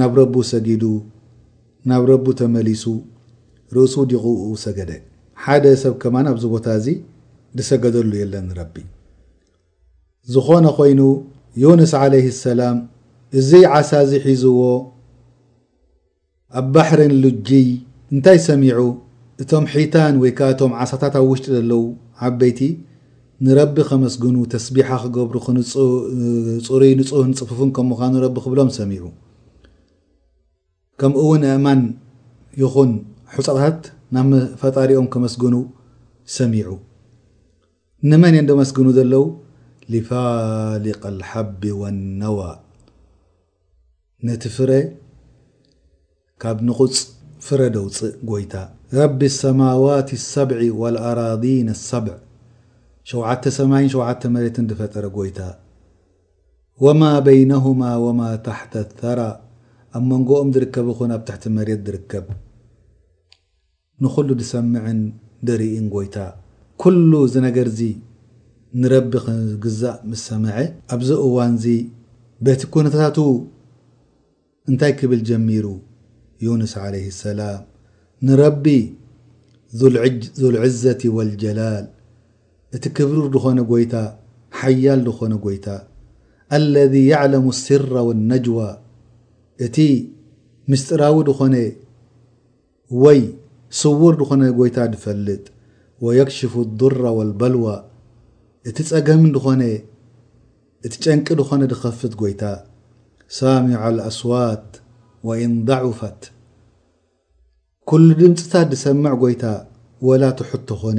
ናብ 0.00 0.14
ረቡ 0.20 0.34
ሰጊዱ 0.52 0.84
ናብ 1.92 2.02
ረቡ 2.12 2.26
ተመሊሱ 2.40 2.84
ርእሱ 3.76 3.94
ዲቑውኡ 4.14 4.48
ሰገደ 4.64 4.90
ሓደ 5.44 5.64
ሰብ 5.84 5.94
ከማን 6.04 6.26
ኣብዚ 6.32 6.46
ቦታ 6.56 6.66
እዙ 6.80 6.88
ድሰገደሉ 7.60 8.12
የለን 8.22 8.46
ንረቢ 8.50 8.74
ዝኾነ 10.34 10.64
ኮይኑ 10.78 11.00
ዩንስ 11.62 11.92
ዓለይህ 12.00 12.26
እሰላም 12.34 12.76
እዚ 13.38 13.50
ዓሳ 13.78 13.90
እዚ 14.06 14.12
ሒዝዎ 14.26 14.60
ኣብ 16.60 16.66
ባሕርን 16.74 17.14
ልጅይ 17.24 17.66
እንታይ 18.14 18.38
ሰሚዑ 18.46 18.78
እቶም 19.42 19.64
ሒታን 19.72 20.14
ወይ 20.22 20.32
ከዓ 20.38 20.48
እቶም 20.54 20.72
ዓሳታት 20.82 21.14
ኣብ 21.20 21.26
ውሽጢ 21.30 21.46
ዘለው 21.56 21.82
ዓበይቲ 22.26 22.60
ንረቢ 23.46 23.76
ከመስግኑ 23.90 24.36
ተስቢሓ 24.54 24.88
ክገብሩ 25.04 25.36
ክፅሩይ 25.46 26.92
ንፁህ 26.98 27.24
ንፅፍፍን 27.30 27.70
ከ 27.76 27.86
ምዃኑ 27.90 28.14
ረቢ 28.24 28.36
ክብሎም 28.44 28.70
ሰሚዑ 28.78 29.04
ከምኡ 31.00 31.18
እውን 31.24 31.42
ኣእማን 31.52 31.80
ይኹን 32.62 32.90
ሕፃታት 33.34 33.80
ናብ 34.14 34.26
መፈጣሪኦም 34.32 35.06
ከመስግኑ 35.14 35.54
ሰሚዑ 36.38 36.68
ንመን 38.10 38.34
እየ 38.36 38.42
እንዶመስግኑ 38.44 38.86
ዘለው 38.98 39.24
ፋ 40.08 40.18
ቢ 41.60 41.64
الነዋ 41.92 42.40
ነቲ 44.26 44.42
ፍረ 44.56 44.70
ካብ 46.42 46.58
ንغፅ 46.68 46.94
ፍረ 47.46 47.60
ደውፅእ 47.76 48.12
ጎይታ 48.30 48.54
ረቢ 48.98 49.20
الሰማዋት 49.32 50.08
الሰብዕ 50.20 50.60
ولኣራضን 50.80 51.68
الሰብዕ 51.76 52.14
ሸ8 53.08 53.42
ሸ 53.56 53.58
መሬትን 54.36 54.68
ድፈጠረ 54.70 55.04
ጎይታ 55.16 55.38
وማ 56.84 57.02
በይነهማ 57.26 57.82
وማ 58.04 58.20
ታሓተ 58.46 58.74
ثራ 59.00 59.20
ኣብ 59.96 60.04
መንጎኦም 60.10 60.48
ዝርከብ 60.54 60.86
ኹን 60.98 61.10
ኣብ 61.16 61.22
ታሕቲ 61.28 61.44
መሬት 61.58 61.80
ዝርከብ 61.88 62.26
ንخሉ 64.04 64.28
ዝሰምዕን 64.42 65.00
ደርእን 65.46 65.86
ጎይታ 65.96 66.16
ሉ 67.10 67.12
ነገርዚ 67.48 67.80
ንረቢ 68.80 69.12
ክግዛእ 69.24 69.96
ምስ 70.10 70.20
ሰምዐ 70.28 70.56
ኣብዚ 70.92 71.10
እዋን 71.24 71.54
ዚ 71.62 71.66
ቤቲ 72.44 72.60
ኩነታቱ 72.72 73.16
እንታይ 74.70 74.92
ክብል 75.00 75.20
ጀሚሩ 75.28 75.64
ዩንስ 76.46 76.72
علይه 76.84 77.06
الሰላም 77.14 77.58
ንረቢ 78.26 78.64
ذ 80.40 80.42
ልዕዘة 80.54 81.02
والጀላል 81.16 81.84
እቲ 82.76 82.84
ክብሪ 82.96 83.16
ዝኾነ 83.34 83.58
ጎይታ 83.72 83.94
ሓያል 84.58 85.00
ዝኾነ 85.10 85.32
ጎይታ 85.44 85.66
اለذ 86.56 86.94
يعለሙ 87.12 87.44
الስራ 87.56 87.90
والነጅዋ 88.08 88.58
እቲ 89.66 89.76
ምስጢራዊ 90.70 91.16
ድኾነ 91.28 91.54
ወይ 93.04 93.20
ስውር 93.80 94.12
ድኾነ 94.20 94.42
ጎይታ 94.58 94.78
ድፈልጥ 94.92 95.44
ويክሽፉ 96.04 96.52
الضر 96.66 97.00
والበልዋ 97.18 97.64
እቲ 98.70 98.78
ጸገም 98.88 99.22
ድኾነ 99.34 99.62
እቲ 100.86 100.92
ጨንቂ 101.04 101.26
ድኾነ 101.38 101.62
ድኸፍት 101.70 102.12
ጎይታ 102.20 102.42
ሳምዐ 103.36 103.80
اልኣስዋት 103.88 104.66
ወኢን 105.28 105.54
ضዑፈት 105.68 106.20
ኵሉ 107.90 108.08
ድምፅታት 108.20 108.66
ድሰምዕ 108.72 109.12
ጐይታ 109.22 109.44
ወላ 110.08 110.22
ትሑቶ 110.40 110.68
ኾነ 110.82 110.98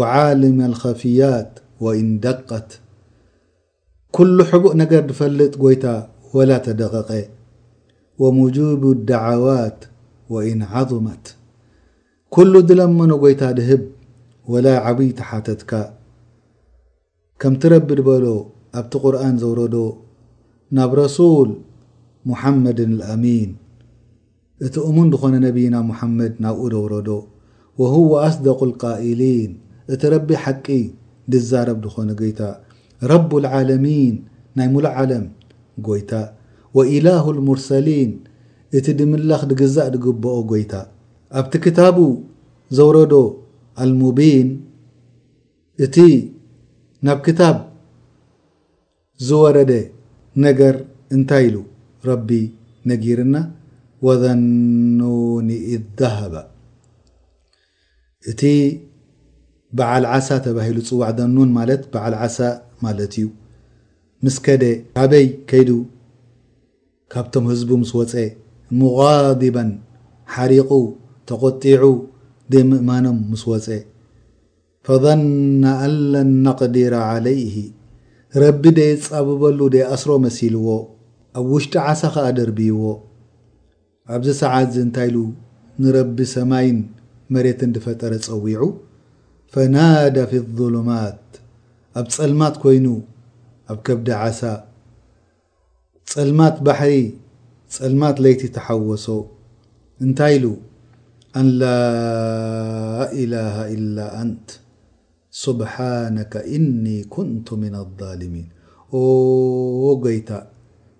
ወዓልም 0.00 0.56
ልኸፍያት 0.74 1.50
ወኢን 1.86 2.10
ደቀት 2.26 2.70
ኵሉ 4.16 4.38
ሕቡእ 4.50 4.74
ነገር 4.82 5.02
ድፈልጥ 5.10 5.52
ጎይታ 5.64 5.84
ወላ 6.36 6.50
ተደቐቀ 6.66 7.10
ወሙጅቡ 8.24 8.82
ኣድዓዋት 8.98 9.80
ወኢን 10.36 10.62
ዓظመት 10.82 11.24
ኵሉ 12.36 12.54
ዝለመኖ 12.68 13.12
ጐይታ 13.24 13.42
ድህብ 13.58 13.82
ወላ 14.54 14.66
ዓብይተሓተትካ 14.90 15.70
ከምቲ 17.42 17.62
ረቢ 17.72 17.86
ድበሎ 17.98 18.24
ኣብቲ 18.78 18.92
ቁርኣን 19.04 19.36
ዘውረዶ 19.42 19.76
ናብ 20.76 20.90
ረሱል 20.98 21.48
ሙሓመድን 22.30 22.90
ልአሚን 22.98 23.48
እቲ 24.66 24.74
እሙን 24.88 25.08
ድኾነ 25.12 25.34
ነብና 25.44 25.74
ሙሐመድ 25.88 26.34
ናብኡ 26.44 26.66
ደውረዶ 26.74 27.08
ወሁወ 27.80 28.12
ኣስደق 28.26 28.60
ልቃኢሊን 28.72 29.50
እቲ 29.94 30.02
ረቢ 30.14 30.28
ሓቂ 30.44 30.66
ድዛረብ 31.34 31.78
ድኾነ 31.86 32.08
ጎይታ 32.20 32.40
ረብልዓለሚን 33.12 34.14
ናይ 34.60 34.68
ሙሉዕ 34.74 34.92
ዓለም 35.02 35.24
ጎይታ 35.88 36.12
ወኢላሁ 36.78 37.24
ልሙርሰሊን 37.38 38.12
እቲ 38.80 38.86
ድምላኽ 39.00 39.40
ድግዛእ 39.52 39.90
ድግብኦ 39.94 40.36
ጎይታ 40.52 40.72
ኣብቲ 41.40 41.52
ክታቡ 41.66 41.98
ዘውረዶ 42.78 43.14
አልሙቢን 43.82 44.48
እቲ 45.86 45.96
ናብ 47.06 47.18
ክታብ 47.26 47.56
ዝወረደ 49.28 49.70
ነገር 50.44 50.74
እንታይ 51.16 51.44
ኢሉ 51.46 51.56
ረቢ 52.08 52.28
ነጊርና 52.90 53.34
ወዘኖኒኢዳሃበ 54.06 56.34
እቲ 58.32 58.42
በዓል 59.78 60.04
ዓሳ 60.12 60.28
ተባሂሉ 60.46 60.78
ፅዋዕ 60.90 61.10
ደኑን 61.20 61.50
ማለት 61.58 61.82
በዓል 61.92 62.14
ዓሳ 62.26 62.38
ማለት 62.86 63.12
እዩ 63.20 63.26
ምስከደ 64.26 64.62
ካበይ 64.98 65.26
ከይዱ 65.52 65.70
ካብቶም 67.14 67.46
ህዝቡ 67.52 67.70
ምስ 67.84 67.92
ወፀ 68.00 68.14
ምዋዲበን 68.80 69.70
ሓሪቁ 70.36 70.70
ተቆጢዑ 71.30 71.82
ደምእማኖም 72.54 73.18
ምስ 73.32 73.42
ወፀ 73.52 73.66
ፈظና 74.86 75.64
አ 75.86 75.88
ለ 76.12 76.20
ነقዲረ 76.46 76.94
عለይሂ 77.08 77.54
ረቢ 78.42 78.62
ደየጻብበሉ 78.78 79.58
ደይኣስሮ 79.74 80.10
መሲልዎ 80.24 80.68
ኣብ 81.38 81.44
ውሽጢ 81.54 81.74
ዓሳ 81.90 82.00
ከዓ 82.14 82.24
ደርብይዎ 82.38 82.78
ኣብዚ 84.14 84.28
ሰዓት 84.42 84.66
እዚ 84.70 84.76
እንታይ 84.86 85.08
ኢሉ 85.10 85.18
ንረቢ 85.82 86.18
ሰማይን 86.34 86.78
መሬት 87.34 87.60
ን 87.68 87.70
ድፈጠረ 87.76 88.12
ፀዊዑ 88.26 88.62
ፈናዳ 89.54 90.16
ፊ 90.30 90.40
ظሉማት 90.60 91.24
ኣብ 92.00 92.06
ጸልማት 92.14 92.56
ኮይኑ 92.64 92.86
ኣብ 93.72 93.78
ከብዲ 93.88 94.08
ዓሳ 94.22 94.40
ጸልማት 96.14 96.56
ባሕሪ 96.68 96.96
ጸልማት 97.76 98.16
ለይቲ 98.26 98.42
ተሓወሶ 98.56 99.06
እንታይ 100.06 100.34
ኢሉ 100.40 100.46
አን 101.40 101.48
ላ 101.60 101.72
ኢላሃ 103.22 103.56
ኢላ 103.76 103.96
አንት 104.22 104.46
ስብሓነካ 105.40 106.34
እኒ 106.56 106.84
ኩንቱ 107.14 107.46
ምና 107.60 107.74
ኣዛሊሚን 107.84 108.46
ኦ 109.00 109.02
ጎይታ 110.04 110.30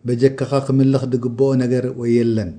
በጀካኻ 0.07 0.53
ክምልኽ 0.67 1.03
ድግብኦ 1.13 1.49
ነገር 1.63 1.85
ወየለን 2.01 2.51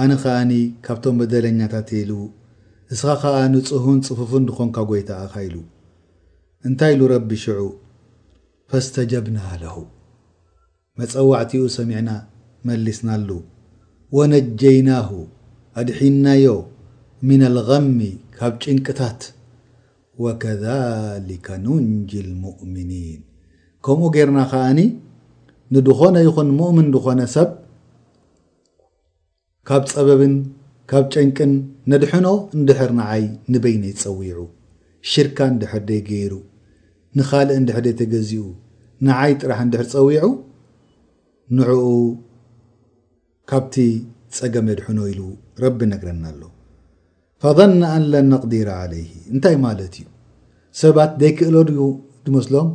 ኣነ 0.00 0.10
ኸኣኒ 0.22 0.50
ካብቶም 0.86 1.16
በደለኛታት 1.20 1.90
ልው 2.08 2.20
እስኻ 2.94 3.08
ኸዓ 3.22 3.36
ንፅህን 3.54 4.00
ፅፉፍን 4.08 4.44
ድኾንካ 4.48 4.76
ጎይታ 4.90 5.10
ኣኻ 5.24 5.34
ኢሉ 5.46 5.56
እንታይ 6.70 6.92
ኢሉ 6.96 7.02
ረቢ 7.14 7.30
ሽዑ 7.44 7.60
ፈእስተጀብና 8.72 9.38
ለሁ 9.62 9.76
መፀዋዕቲኡ 11.00 11.64
ሰሚዕና 11.78 12.10
መሊስናሉ 12.68 13.28
ወነጀይናሁ 14.18 15.10
ኣድሒናዮ 15.80 16.46
ምና 17.28 17.42
ኣልغሚ 17.50 17.98
ካብ 18.36 18.52
ጭንቅታት 18.64 19.20
ወከሊከ 20.24 21.46
ኑንጂ 21.64 22.10
ልሙእምኒን 22.28 23.22
ከምኡ 23.86 24.06
ጌርና 24.16 24.38
ኸዓኒ 24.52 24.78
ንድኾነ 25.74 26.16
ይኹን 26.26 26.48
ሙእምን 26.58 26.88
ድኾነ 26.94 27.20
ሰብ 27.36 27.50
ካብ 29.68 29.82
ፀበብን 29.92 30.34
ካብ 30.90 31.04
ጨንቅን 31.14 31.52
ነድሕኖ 31.92 32.26
እንድሕር 32.58 32.90
ንዓይ 33.00 33.24
ንበይኒ 33.52 33.84
ይፀዊዑ 33.92 34.38
ሽርካ 35.10 35.38
እንድሕር 35.52 35.82
ደይ 35.90 36.00
ገይሩ 36.10 36.32
ንኻልእ 37.18 37.58
እንድሕር 37.60 37.82
ደይ 37.86 37.94
ተገዚኡ 38.00 38.46
ንዓይ 39.08 39.32
ጥራሕ 39.42 39.60
እንድሕር 39.66 39.86
ፀዊዑ 39.94 40.26
ንዕኡ 41.56 41.80
ካብቲ 43.52 43.76
ፀገም 44.38 44.66
ነድሕኖ 44.72 44.98
ኢሉ 45.12 45.20
ረቢ 45.64 45.78
ነግረና 45.94 46.24
ኣሎ 46.34 46.40
ፈظና 47.44 47.80
አን 47.94 48.04
ለ 48.12 48.20
ኣቅዲር 48.38 48.68
ዓለይሂ 48.82 49.08
እንታይ 49.34 49.56
ማለት 49.64 49.94
እዩ 50.00 50.04
ሰባት 50.82 51.10
ዘይክእለ 51.22 51.54
እዩ 51.72 51.80
ዝመስሎም 52.26 52.68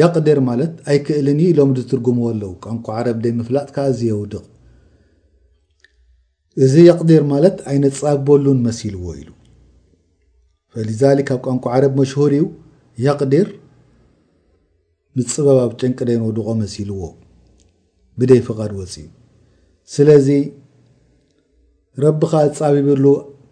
የቅድር 0.00 0.38
ማለት 0.48 0.72
ኣይክእልን 0.92 1.38
እዩ 1.42 1.48
ኢሎም 1.54 1.70
ዝትርጉምዎ 1.78 2.24
ኣለው 2.32 2.52
ቋንኳ 2.64 2.86
ዓረብ 2.98 3.18
ደይ 3.24 3.32
ምፍላጥ 3.40 3.66
ካዓ 3.74 3.84
እዚ 3.94 4.00
የውድቕ 4.10 4.42
እዚ 6.64 6.74
የቅዲር 6.88 7.22
ማለት 7.32 7.58
ዓይነፃብበሉን 7.72 8.58
መሲልዎ 8.68 9.04
ኢሉ 9.20 9.30
ፈሊዛሊካ 10.74 11.28
ኣብ 11.36 11.40
ቋንኳ 11.48 11.64
ዓረብ 11.76 11.92
መሽሁር 12.00 12.32
እዩ 12.38 12.44
የቅዲር 13.04 13.48
ምፅበብ 15.18 15.58
ኣብ 15.64 15.72
ጭንቂ 15.82 15.98
ደይነውድቆ 16.10 16.48
መሲልዎ 16.62 17.00
ብደይ 18.20 18.40
ፈቃድ 18.48 18.72
ወፅ 18.80 18.94
ስለዚ 19.96 20.28
ረቢከ 22.04 22.32
ዝፃቢብሉ 22.50 23.04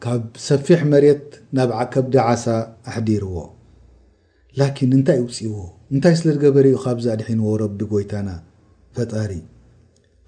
ካብ 0.05 0.23
ሰፊሕ 0.49 0.81
መሬት 0.93 1.25
ናብ 1.57 1.71
ከብዲ 1.95 2.15
ዓሳ 2.29 2.45
ኣሕዲርዎ 2.91 3.35
ላኪን 4.59 4.93
እንታይ 4.99 5.19
እውፅእዎ 5.23 5.57
እንታይ 5.95 6.15
ስለ 6.21 6.29
ዝገበርኡ 6.37 6.77
ካብዚ 6.85 7.07
ኣድሒንዎ 7.15 7.49
ረቢ 7.63 7.81
ጎይታና 7.91 8.29
ፈጣሪ 8.99 9.33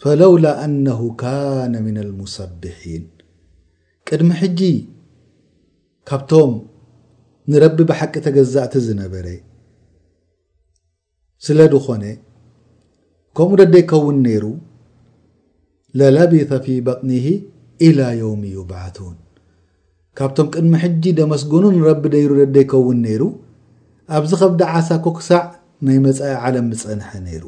ፈለውላ 0.05 0.45
ኣነሁ 0.65 1.01
ካነ 1.23 1.75
ምና 1.87 1.97
ልሙሰቢሒን 2.09 3.05
ቅድሚ 4.09 4.31
ሕጂ 4.43 4.61
ካብቶም 6.11 6.53
ንረቢ 7.53 7.79
ብሓቂ 7.93 8.15
ተገዛእቲ 8.29 8.75
ዝነበረ 8.89 9.27
ስለ 11.47 11.59
ድ 11.73 11.83
ኾነ 11.89 12.05
ከምኡ 13.37 13.53
ደደይከውን 13.63 14.17
ነይሩ 14.29 14.45
ለለቢተ 15.99 16.51
ፊ 16.65 16.79
በጥኒሂ 16.89 17.27
ኢላ 17.87 18.01
የውሚ 18.21 18.43
ይባዓቱን 18.57 19.17
ካብቶም 20.19 20.49
ቅድሚ 20.55 20.73
ሕጂ 20.85 21.05
ደመስገኑ 21.19 21.65
ንረቢ 21.77 22.03
ነይ 22.15 22.25
ደ 22.55 22.57
ይከውን 22.63 22.99
ነይሩ 23.07 23.23
ኣብዚ 24.17 24.33
ከብዲ 24.41 24.63
ዓሳ 24.79 24.89
ኮ 25.05 25.13
ክሳዕ 25.19 25.45
ናይ 25.87 25.99
መፃኢ 26.07 26.33
ዓለም 26.47 26.67
ዝፀንሐ 26.81 27.11
ነይሩ 27.27 27.45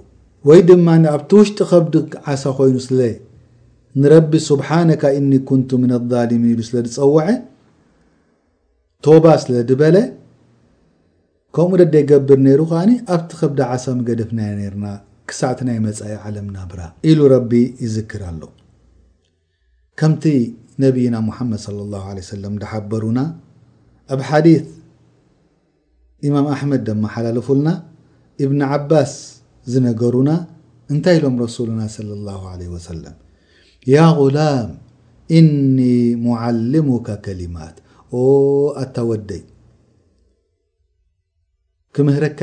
ወይ 0.48 0.60
ድማ 0.68 0.88
ኣብቲ 1.14 1.30
ውሽጢ 1.40 1.58
ከብዲ 1.72 1.94
ዓሳ 2.32 2.42
ኮይኑ 2.58 2.76
ስለ 2.86 3.00
ንረቢ 4.02 4.32
ስብሓነካ 4.50 5.02
እኒ 5.18 5.30
ኩንቱ 5.48 5.70
ምን 5.82 5.90
ኣظሊሚን 5.98 6.54
ሉ 6.58 6.64
ስለ 6.68 6.76
ዝፀወዐ 6.94 7.26
ቶባ 9.06 9.24
ስለ 9.42 9.54
ድበለ 9.68 9.96
ከምኡ 11.56 11.74
ደደ 11.84 11.94
ይገብር 12.02 12.38
ነይሩ 12.48 12.60
ከዓ 12.70 12.80
ኣብቲ 13.14 13.30
ከብዲ 13.40 13.58
ዓሳ 13.74 13.84
ምገደፍና 13.98 14.40
ነርና 14.62 14.86
ክሳዕቲ 15.30 15.60
ናይ 15.68 15.78
መፃኢ 15.84 16.14
ዓለም 16.28 16.46
ናብራ 16.56 16.80
ኢሉ 17.10 17.20
ረቢ 17.34 17.50
ይዝክር 17.84 18.22
ኣሎ 18.30 18.42
ነብና 20.82 21.16
መድ 21.26 21.52
صى 21.64 21.72
له 21.92 22.04
ع 22.10 22.16
ሰ 22.30 22.32
ሓበሩና 22.72 23.18
ኣብ 24.14 24.20
ሓዲ 24.30 24.46
ኢማም 26.26 26.46
ኣሕመድ 26.54 26.82
ደማ 26.88 27.04
ሓላለፉልና 27.14 27.68
እብን 28.42 28.60
ዓባስ 28.74 29.12
ዝነገሩና 29.72 30.30
እንታይ 30.92 31.16
ኢሎም 31.20 31.34
ረسሉና 31.44 31.80
صى 31.94 32.02
لله 32.10 32.40
عله 32.52 32.66
وሰለ 32.76 33.04
ያ 33.94 33.98
غላም 34.20 34.70
እኒ 35.38 35.78
علሙካ 36.44 37.08
ከሊማት 37.24 37.76
ኣታ 38.82 38.96
ወደይ 39.10 39.42
ክምህረካ 41.96 42.40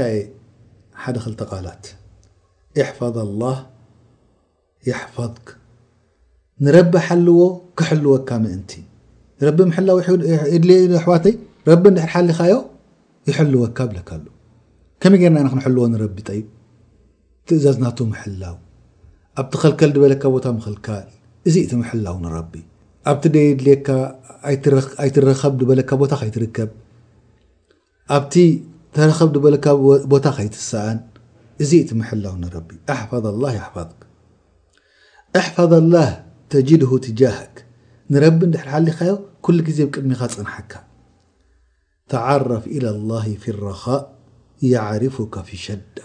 ሓደ 1.04 1.16
ክልተ 1.24 1.42
ቃላት 1.52 1.84
اሕፋظ 2.82 3.16
لላه 3.30 3.58
يፈظክ 4.90 5.48
ንረቢ 6.66 6.94
ሓልዎ 7.08 7.38
ክሕልወካ 7.80 8.30
ምእንቲ 8.44 8.72
ረቢ 9.48 9.60
ምሕላው 9.70 9.98
ድል 10.64 10.70
ኣሕዋተይ 11.02 11.34
ረቢ 11.70 11.84
ድር 11.96 12.10
ሓሊኻዮ 12.14 12.56
ይሕልወካ 13.30 13.78
ብለካሉ 13.92 14.26
ከመይ 15.04 15.20
ጌርና 15.22 15.38
ክንሕልዎ 15.54 15.84
ንረቢ 15.94 16.16
ጠይ 16.30 16.42
ትእዛዝ 17.50 17.78
ናቱ 17.84 17.98
ምሕላው 18.12 18.56
ኣብቲ 19.42 19.54
ኸልከል 19.64 19.92
ድበለካ 19.96 20.24
ቦታ 20.36 20.46
ምኽልካል 20.58 21.06
እዚ 21.50 21.56
እቲ 21.66 21.72
ምሕላው 21.82 22.16
ንረቢ 22.26 22.54
ኣብቲ 23.10 23.24
ደ 23.36 23.46
ድልካ 23.60 23.88
ኣይትረከብ 25.04 25.58
በለካ 25.70 25.90
ቦታ 26.02 26.12
ከይትርከብ 26.22 26.70
ኣብቲ 28.16 28.34
ተረኸብ 28.96 29.34
በለካ 29.46 29.66
ቦታ 30.14 30.26
ከይትሰኣን 30.38 30.98
እዚ 31.64 31.72
እቲ 31.84 31.92
ምሕላው 32.02 32.34
ንረቢ 32.44 32.70
ኣፈላ 32.96 33.44
ፋ 33.74 33.78
ኣ 36.04 36.10
ተጅድ 36.54 36.82
ትጃه 37.06 37.36
ንረቢ 38.14 38.40
ንድሕር 38.50 38.68
ሓሊኻዮ 38.76 39.12
ኩሉ 39.46 39.58
ግዜ 39.68 39.78
ብቅድሚካ 39.88 40.22
ፅንሐካ 40.34 40.72
ተረፍ 42.12 42.64
إ 42.78 42.80
لላه 42.86 43.26
ፊ 43.42 43.44
لረኻእ 43.58 44.02
ርፉካ 45.02 45.36
ፊ 45.48 45.50
ሸዳ 45.66 45.96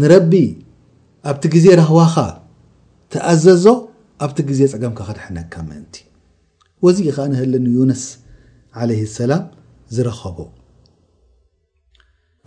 ንረቢ 0.00 0.32
ኣብቲ 1.30 1.42
ግዜ 1.54 1.66
ረኽዋኻ 1.80 2.14
ተኣዘዞ 3.12 3.64
ኣብቲ 4.24 4.38
ግዜ 4.50 4.60
ፀገምካ 4.72 5.00
ክድሐነካ 5.08 5.54
ምእንቲ 5.68 5.94
ወዚ 6.84 6.96
ኢኸዓ 7.10 7.24
ንህለኒ 7.32 7.66
ዩንስ 7.78 8.02
عለ 8.78 8.90
ሰላም 9.18 9.44
ዝረኸቦ 9.94 10.38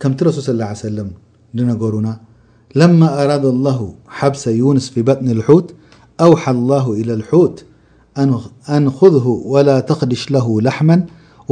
ከምቲ 0.00 0.18
ረሱል 0.28 0.60
ص 0.68 0.86
ሰለም 0.86 1.08
ድነገሩና 1.56 2.08
ለማ 2.80 3.00
ኣራዳ 3.20 3.44
له 3.66 3.80
ሓብሰ 4.18 4.42
ዩንስ 4.62 4.84
ፊ 4.94 5.02
በጥኒ 5.06 5.28
ልት 5.40 5.68
أوሓ 6.20 6.48
الله 6.50 6.92
إلى 7.00 7.12
الحት 7.18 7.56
أንذه 8.76 9.26
وላ 9.52 9.70
ተኽድሽ 9.90 10.22
له 10.36 10.46
لحما 10.68 10.96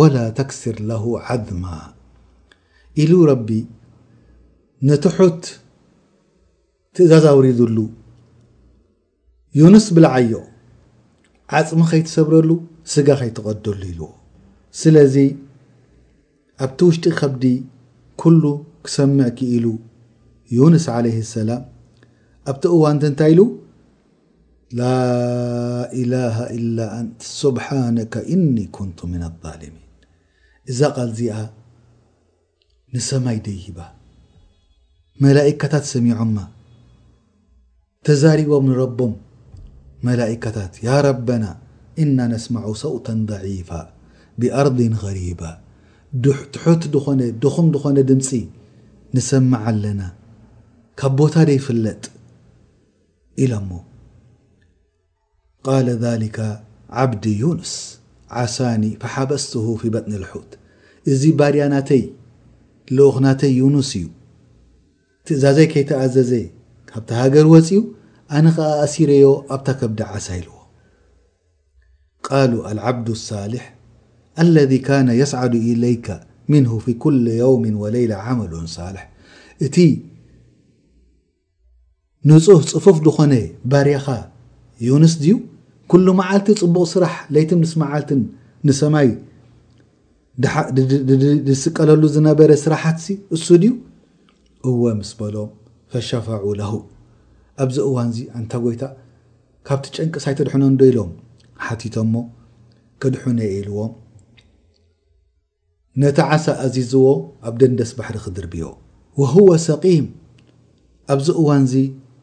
ولا 0.00 0.24
ተكስር 0.38 0.76
له 0.90 1.04
ዓذማ 1.28 1.64
ኢሉ 3.02 3.12
ረቢ 3.30 3.48
ነቲ 4.88 5.04
ሑት 5.18 5.44
ትእዛዝ 6.96 7.24
ውሪድሉ 7.38 7.76
ዩንስ 9.60 9.86
ብلዓዮ 9.96 10.32
ዓፅሚ 11.58 11.80
ከይትሰብረሉ 11.90 12.50
ስጋ 12.94 13.08
ከይትቐደሉ 13.20 13.80
ኢልዎ 13.92 14.06
ስለዚ 14.80 15.16
ኣብቲ 16.64 16.78
ውሽጢ 16.88 17.06
ከዲ 17.20 17.42
كሉ 18.20 18.42
ክሰምዕኪ 18.86 19.38
ኢሉ 19.56 19.66
ዩንስ 20.58 20.84
عليه 20.96 21.16
السላም 21.26 21.62
ኣብቲ 22.50 22.62
እዋንተ 22.76 23.02
እንታይ 23.10 23.32
ሉ 23.38 23.42
ላ 24.78 24.82
ኢላሃ 26.00 26.34
ኢላ 26.56 26.78
ኣንት 27.00 27.20
ስብሓነ 27.42 27.96
እኒ 28.34 28.56
ኩንቱ 28.76 28.98
ምና 29.12 29.22
ኣظልሚን 29.42 29.84
እዛ 30.72 30.80
ቓልዚኣ 30.96 31.36
ንሰማይ 32.94 33.38
ደይሂባ 33.46 33.78
መላእካታት 35.24 35.84
ሰሚዖማ 35.92 36.36
ተዛሪቦም 38.08 38.66
ንረቦም 38.70 39.14
መላእካታት 40.08 40.74
ያ 40.86 40.90
ረበና 41.08 41.44
እና 42.02 42.18
ነስማዑ 42.34 42.74
ሰውታ 42.84 43.06
ضዒፋ 43.30 43.70
ብኣርض 44.42 44.78
غሪባ 45.04 45.42
ትሑት 46.56 46.82
ድኾነ 46.96 47.20
ድኹም 47.44 47.66
ድኾነ 47.76 47.96
ድምፂ 48.10 48.30
ንሰማዓ 49.16 49.64
ኣለና 49.72 50.02
ካብ 51.00 51.14
ቦታ 51.18 51.34
ደይፍለጥ 51.48 52.02
ኢሎሞ 53.44 53.70
ቃ 55.66 55.78
ذሊ 56.02 56.24
ዓብዲ 57.04 57.24
ዩንስ 57.42 57.72
ዓሳኒ 58.42 58.82
فሓበስት 59.02 59.52
ፊ 59.80 59.90
በጥኒ 59.94 60.12
ልሑት 60.22 60.50
እዚ 61.12 61.22
ባርያ 61.38 61.64
ናተይ 61.74 62.02
ልኡክ 62.96 63.16
ናተይ 63.24 63.52
ዩንስ 63.62 63.90
እዩ 63.98 64.06
ትእዛዘይ 65.26 65.66
ከይተኣዘዘ 65.72 66.32
ካብቲ 66.90 67.10
ሃገር 67.20 67.46
ወፅኡ 67.54 67.80
ኣነ 68.36 68.46
ከዓ 68.56 68.68
ኣሲረዮ 68.84 69.26
ኣብታ 69.54 69.68
ከብዲ 69.80 70.00
ዓሳ 70.18 70.26
ኢልዎ 70.38 70.54
ቃሉ 72.26 72.52
አلዓብዲ 72.70 73.06
لሳልሕ 73.16 73.64
ለذ 74.54 74.72
ካነ 74.86 75.08
የስዓዱ 75.20 75.52
إለይከ 75.72 76.06
ምንه 76.52 76.70
ፊ 76.84 76.86
ኩل 77.02 77.16
የውም 77.40 77.64
ወሌይላ 77.82 78.12
ዓመሉ 78.30 78.52
صልሕ 78.78 79.04
እቲ 79.66 79.76
ንፍ 82.28 82.42
ፅፉፍ 82.72 82.96
ዝኾነ 83.06 83.32
ባርያኻ 83.70 84.06
ዩንስ 84.86 85.12
ድዩ 85.22 85.32
ኩሉ 85.92 86.06
መዓልቲ 86.18 86.48
ፅቡቕ 86.60 86.76
ስራሕ 86.94 87.14
ለይቲ 87.34 87.50
ምስ 87.62 87.72
መዓልትን 87.82 88.20
ንሰማይ 88.68 89.08
ዝስቀለሉ 91.48 92.02
ዝነበረ 92.14 92.50
ስራሓትሲ 92.64 93.08
እሱ 93.36 93.46
ድዩ 93.62 93.72
እወ 94.70 94.82
ምስ 94.98 95.10
በሎም 95.20 95.50
ፈሸፋዑ 95.92 96.44
ለሁ 96.60 96.72
ኣብዚ 97.64 97.76
እዋን 97.88 98.08
እዚ 98.12 98.18
እንታ 98.40 98.52
ጎይታ 98.64 98.82
ካብቲ 99.68 99.84
ጨንቂሳይ 99.98 100.34
ተድሕኖ 100.38 100.62
ዶ 100.80 100.84
ኢሎም 100.90 101.10
ሓቲቶም 101.66 102.08
ሞ 102.14 102.16
ከድሑነ 103.02 103.38
የኢልዎም 103.48 103.92
ነቲ 106.02 106.18
ዓሳ 106.34 106.46
ኣዚዝዎ 106.64 107.06
ኣብ 107.48 107.54
ደንደስ 107.62 107.90
ባሕሪ 107.98 108.16
ክድርብዮዎ 108.24 108.70
ወህወ 109.22 109.48
ሰቂም 109.68 110.06
ኣብዚ 111.14 111.28
እዋን 111.42 111.62
እዚ 111.68 111.74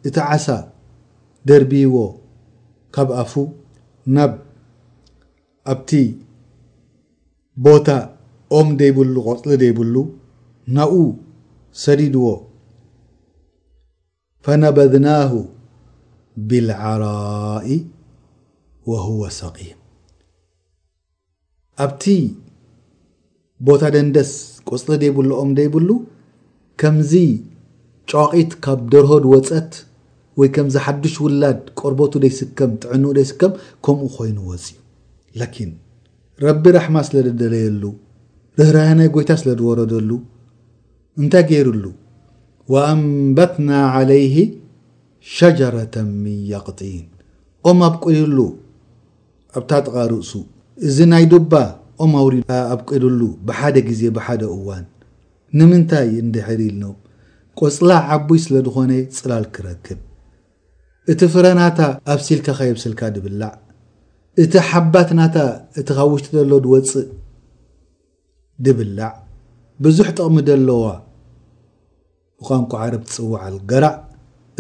እቲ 0.10 0.16
ዓሳ 0.34 0.46
ደርቢይዎ 1.50 1.96
ካብ 2.96 3.10
ኣፉ 3.22 3.34
ብ 4.16 4.20
ኣብቲ 5.72 5.90
ቦታ 7.66 7.88
ኦም 8.58 8.68
ይብሉ 8.88 9.16
ቆፅሊ 9.28 9.50
ደይብሉ 9.64 9.96
ና 10.76 10.86
ሰዲድዎ 11.84 12.26
ፈነበድናه 14.46 15.32
ብلዓራኢ 16.50 17.68
وهو 18.90 19.20
ሰقም 19.40 19.80
ኣብቲ 21.86 22.04
ቦታ 23.68 23.82
ደንደስ 23.96 24.32
ቆፅሊ 24.70 24.92
ደይብሉ 25.04 25.30
ኦም 25.42 25.50
ደይብሉ 25.60 25.90
ከምዚ 26.82 27.14
ጨቒት 28.14 28.52
ካብ 28.66 28.80
ደርሆድ 28.94 29.26
ወፀት 29.34 29.72
ወይ 30.40 30.50
ከምዚ 30.56 30.76
ሓዱሽ 30.86 31.16
ውላድ 31.26 31.60
ቆርበቱ 31.80 32.14
ደይስከም 32.24 32.72
ጥዕንኡ 32.84 33.12
ደይስከም 33.18 33.52
ከምኡ 33.86 34.08
ኮይኑ 34.16 34.38
ወፅዩ 34.52 34.76
ላኪን 35.42 35.70
ረቢ 36.46 36.64
ራሕማ 36.76 36.98
ስለ 37.08 37.16
ድደለየሉ 37.28 37.84
ርህራ 38.60 38.78
ናይ 39.00 39.08
ጎይታ 39.16 39.32
ስለ 39.42 39.50
ዝወረደሉ 39.60 40.10
እንታይ 41.22 41.44
ገይሩሉ 41.52 41.86
ወኣንበትና 42.74 43.70
ዓለይህ 44.00 44.36
ሸጀረተ 45.36 45.96
ምን 46.24 46.36
ያቅጢን 46.52 47.06
ኦም 47.70 47.80
ኣብቆድሉ 47.90 48.38
ኣብታ 49.58 49.72
ጥቓ 49.88 49.96
ርእሱ 50.12 50.34
እዚ 50.90 50.98
ናይ 51.14 51.26
ዱባ 51.34 51.54
ኦም 52.06 52.14
ኣውሪዳ 52.24 52.50
ኣብ 52.74 52.80
ቂድሉ 52.90 53.22
ብሓደ 53.50 53.76
ግዜ 53.90 54.02
ብሓደ 54.18 54.42
እዋን 54.58 54.86
ንምንታይ 55.60 56.10
እንድሕልኢልኖ 56.26 56.84
ቆፅላ 57.62 57.92
ዓብይ 58.18 58.42
ስለ 58.48 58.56
ድኾነ 58.68 58.92
ፅላል 59.20 59.46
ክረክብ 59.56 60.00
እቲ 61.12 61.22
ፍረ 61.34 61.46
ናታ 61.58 61.80
ኣብ 62.12 62.20
ሲልካ 62.26 62.48
ኸየብስልካ 62.60 63.02
ድብላዕ 63.16 63.52
እቲ 64.44 64.54
ሓባት 64.70 65.10
ናታ 65.20 65.36
እቲ 65.80 65.88
ካብ 65.98 66.10
ውሽጢ 66.14 66.28
ዘሎ 66.38 66.54
ድወፅእ 66.66 67.06
ድብላዕ 68.66 69.12
ብዙሕ 69.86 70.08
ጥቕሚ 70.18 70.38
ደለዋ 70.50 70.84
ብቋንቋዓርብ 72.40 73.04
ትፅዋዓል 73.10 73.58
ገራዕ 73.72 73.96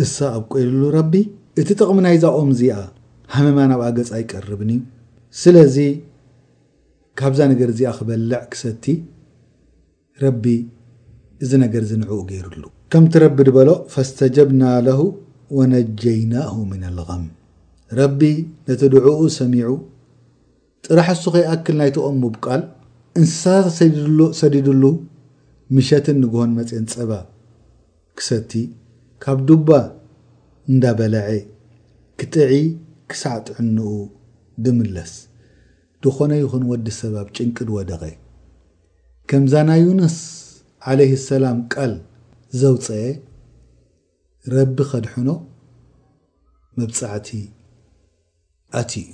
እሳ 0.04 0.16
ኣብ 0.38 0.44
ቆይልሉ 0.54 0.84
ረቢ 0.98 1.14
እቲ 1.62 1.68
ጥቕሚ 1.80 1.98
ናይ 2.06 2.18
ዛኦም 2.26 2.50
እዚኣ 2.54 2.78
ሃመማ 3.34 3.60
ናብኣ 3.72 3.88
ገፃ 3.98 4.10
ኣይቀርብንዩ 4.20 4.80
ስለዚ 5.42 5.78
ካብዛ 7.20 7.40
ነገር 7.54 7.70
እዚኣ 7.74 7.90
ክበልዕ 7.98 8.40
ክሰቲ 8.52 8.86
ረቢ 10.24 10.44
እዚ 11.44 11.52
ነገር 11.66 11.84
ዝንዕኡ 11.92 12.20
ገይሩሉ 12.32 12.64
ከምቲ 12.94 13.14
ረቢ 13.28 13.36
ድበሎ 13.48 13.70
ፈስተጀብና 13.94 14.64
ለሁ 14.88 15.00
ወነጀይናሁ 15.58 16.54
ምን 16.70 16.82
ኣልቐም 16.90 17.26
ረቢ 18.00 18.22
ነቲ 18.68 18.82
ድዑኡ 18.94 19.20
ሰሚዑ 19.40 19.70
ጥራሕ 20.88 21.10
ሱ 21.24 21.34
ኸይኣክል 21.36 21.76
ናይትቐሙብ 21.82 22.34
ቃል 22.46 22.62
እንስሳሳት 23.20 23.92
ድሉ 23.98 24.20
ሰዲድሉ 24.40 24.84
ምሸትን 25.76 26.18
ንጎሆን 26.24 26.52
መጽአን 26.60 26.86
ፀባ 26.94 27.12
ክሰቲ 28.20 28.52
ካብ 29.24 29.40
ዱባ 29.50 29.70
እንዳበላዐ 30.72 31.30
ክጥዒ 32.20 32.52
ክሳዕጥዕንኡ 33.12 33.88
ድምለስ 34.66 35.14
ድኾነ 36.04 36.32
ይኹን 36.42 36.64
ወዲ 36.72 36.88
ሰባብ 37.00 37.28
ጭንቂ 37.36 37.58
ድወደቀ 37.70 38.04
ከምዛ 39.30 39.54
ናይ 39.70 39.80
ዩንስ 39.86 40.18
ዓለይህ 40.90 41.20
ሰላም 41.30 41.60
ቃል 41.74 41.94
ዘውፀአ 42.62 43.06
ረቢ 44.54 44.78
ከድሕኖ 44.90 45.30
መብፃዕቲ 46.80 47.28
ኣት 48.80 48.92
እዩ 49.02 49.12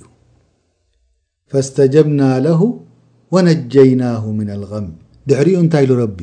ፈስተጀብና 1.52 2.20
ለሁ 2.46 2.60
ወነጀይናሁ 3.34 4.22
ምና 4.38 4.50
ኣልغም 4.56 4.86
ድሕሪኡ 5.28 5.56
እንታይ 5.64 5.84
ሉ 5.90 5.92
ረቢ 6.02 6.18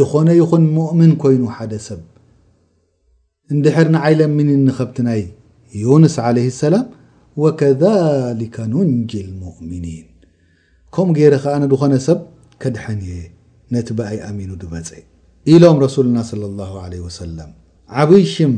ድኾነ 0.00 0.28
ይኹን 0.40 0.64
ሙእምን 0.76 1.12
ኮይኑ 1.22 1.42
ሓደ 1.56 1.72
ሰብ 1.86 2.02
እንድሕር 3.54 3.88
ንዓይለሚንኒኸብቲ 3.94 4.96
ናይ 5.08 5.22
ዩንስ 5.84 6.16
ለይ 6.36 6.46
ሰላም 6.62 6.86
ወከሊከ 7.42 8.56
ኑንጂ 8.72 9.10
ልሙእምኒን 9.30 10.06
ከምኡ 10.94 11.14
ገይረ 11.18 11.34
ከዓ 11.44 11.54
ነድኾነ 11.64 11.94
ሰብ 12.08 12.20
ከድሐን 12.64 13.00
የ 13.10 13.14
ነቲ 13.74 13.88
ብኣይ 13.98 14.18
ኣሚኑ 14.30 14.50
ድበፀ 14.62 14.90
ኢሎም 15.54 15.76
ረሱሉና 15.86 16.18
صለ 16.30 16.42
ላሁ 16.60 16.72
ለ 16.92 16.96
ወሰለም 17.08 17.50
ዓብይ 18.00 18.24
ሽም 18.34 18.52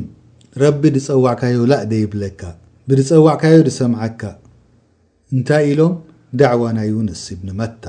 ረቢ 0.62 0.82
ድፀዋዕካዮላ 0.96 1.74
ደይብለካ 1.92 2.40
ብድፀዋዕካዮ 2.88 3.56
ዝሰምዐካ 3.68 4.20
እንታይ 5.36 5.64
ኢሎም 5.70 5.94
ዳዕዋ 6.40 6.62
ናይ 6.76 6.88
ዩንስ 6.94 7.22
ብኒ 7.38 7.48
መታ 7.60 7.84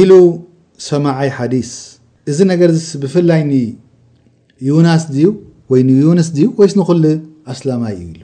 ኢሉ 0.00 0.10
ሰማዓይ 0.88 1.30
ሓዲስ 1.38 1.70
እዚ 2.30 2.38
ነገር 2.52 2.70
ዚ 2.80 3.00
ብፍላይ 3.04 3.40
ንዩናስ 3.52 5.04
ድዩ 5.14 5.26
ወይ 5.72 5.80
ንዩንስ 5.88 6.28
ድዩ 6.36 6.46
ወይስ 6.60 6.74
ንኹሉ 6.80 7.04
ኣስላማይ 7.54 7.94
እዩ 7.98 8.06
ኢሉ 8.12 8.22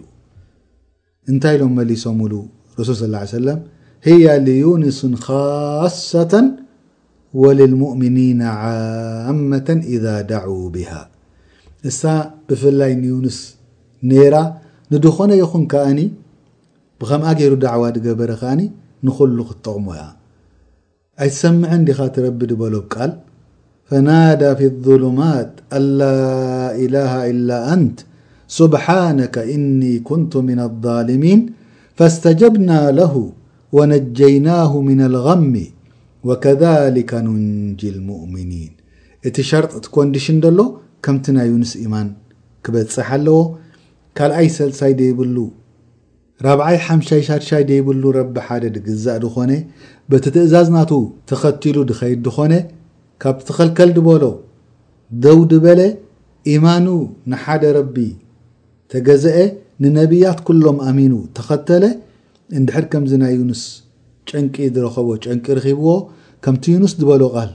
እንታይ 1.33 1.55
ኢሎም 1.59 1.73
መሊሶም 1.81 2.21
ሉ 2.35 2.35
ረሱል 2.79 3.13
ص 3.17 3.27
ه 3.27 3.35
ሰለም 3.39 3.59
ህያ 4.09 4.25
ልዩንስን 4.47 5.15
ካሳة 5.25 6.33
ወልልሙእምኒን 7.41 8.41
ዓመة 9.31 9.69
إذ 9.95 10.05
ዳع 10.31 10.45
ብሃ 10.75 10.91
እሳ 11.91 12.03
ብፍላይ 12.49 12.93
ንዩንስ 13.03 13.39
ኔራ 14.11 14.35
ንድኾነ 14.93 15.31
ይኹን 15.43 15.65
ከኣኒ 15.73 16.01
ብከምኣ 17.01 17.29
ገይሩ 17.39 17.55
ዳዕዋ 17.65 17.83
ድገበረ 17.97 18.31
ከኣኒ 18.43 18.61
ንሉ 19.07 19.39
ክትጠቕሞ 19.49 19.87
ያ 20.01 20.05
ኣይትሰምዐ 21.25 21.71
ዲኻ 21.89 21.99
ትረቢ 22.17 22.41
ድበሎ 22.51 22.75
ቃል 22.95 23.13
ፈናاዳ 23.91 24.43
في 24.59 24.67
لظሉማት 24.75 25.51
አላ 25.79 26.01
إላه 26.85 27.13
إላ 27.33 27.51
ኣንት 27.75 27.99
ስብሓነከ 28.59 29.35
እኒ 29.57 29.81
ኩንቱ 30.09 30.33
ምن 30.49 30.59
الظلሚን 30.69 31.41
ፈاስተጀብና 31.99 32.71
ለሁ 32.99 33.15
وነጀይናه 33.77 34.73
ምن 34.89 35.01
الغሚ 35.11 35.55
وከذلከ 36.29 37.11
نንጂ 37.27 37.81
الሙؤምኒን 37.95 38.73
እቲ 39.27 39.37
ሸርጥ 39.51 39.73
ቲ 39.85 39.87
ኮንዲሽን 39.97 40.37
ሎ 40.59 40.61
ከምቲ 41.07 41.27
ናይ 41.35 41.47
ዩንስ 41.51 41.71
ኢማን 41.83 42.07
ክበፅሕ 42.65 43.09
ኣለዎ 43.17 43.41
ካልኣይ 44.19 44.49
ሰልሳይ 44.55 44.93
ደይብሉ 45.01 45.37
ራብዓይ 46.47 46.77
ሓምሻይ 46.87 47.23
ሻድሻይ 47.29 47.63
ደይብሉ 47.69 48.03
ረቢ 48.17 48.35
ሓደ 48.47 48.65
ድግዛእ 48.77 49.19
ድኾነ 49.25 49.53
በቲ 50.11 50.25
ትእዛዝናቱ 50.35 50.91
ተኸቲሉ 51.31 51.77
ድኸይድ 51.91 52.21
ድኾነ 52.27 52.53
ካብ 53.25 53.37
ተኸልከል 53.49 53.91
ድበሎ 53.99 54.25
ደው 55.25 55.39
ዲበለ 55.53 55.81
ኢማኑ 56.57 56.87
ንሓደ 57.33 57.63
ረቢ 57.79 57.97
ተገዝአ 58.93 59.37
ንነቢያት 59.83 60.39
ኩሎም 60.49 60.79
ኣሚኑ 60.91 61.13
ተኸተለ 61.39 61.85
እንድሕር 62.59 62.85
ከምዚ 62.95 63.13
ናይ 63.25 63.33
ዩንስ 63.41 63.63
ጨንቂ 64.31 64.55
ዝረኸቦ 64.77 65.09
ጨንቂ 65.27 65.47
ርኺብዎ 65.59 65.91
ከምቲ 66.47 66.65
ዩኑስ 66.77 66.95
ዝበሎ 67.01 67.23
ቓል 67.37 67.51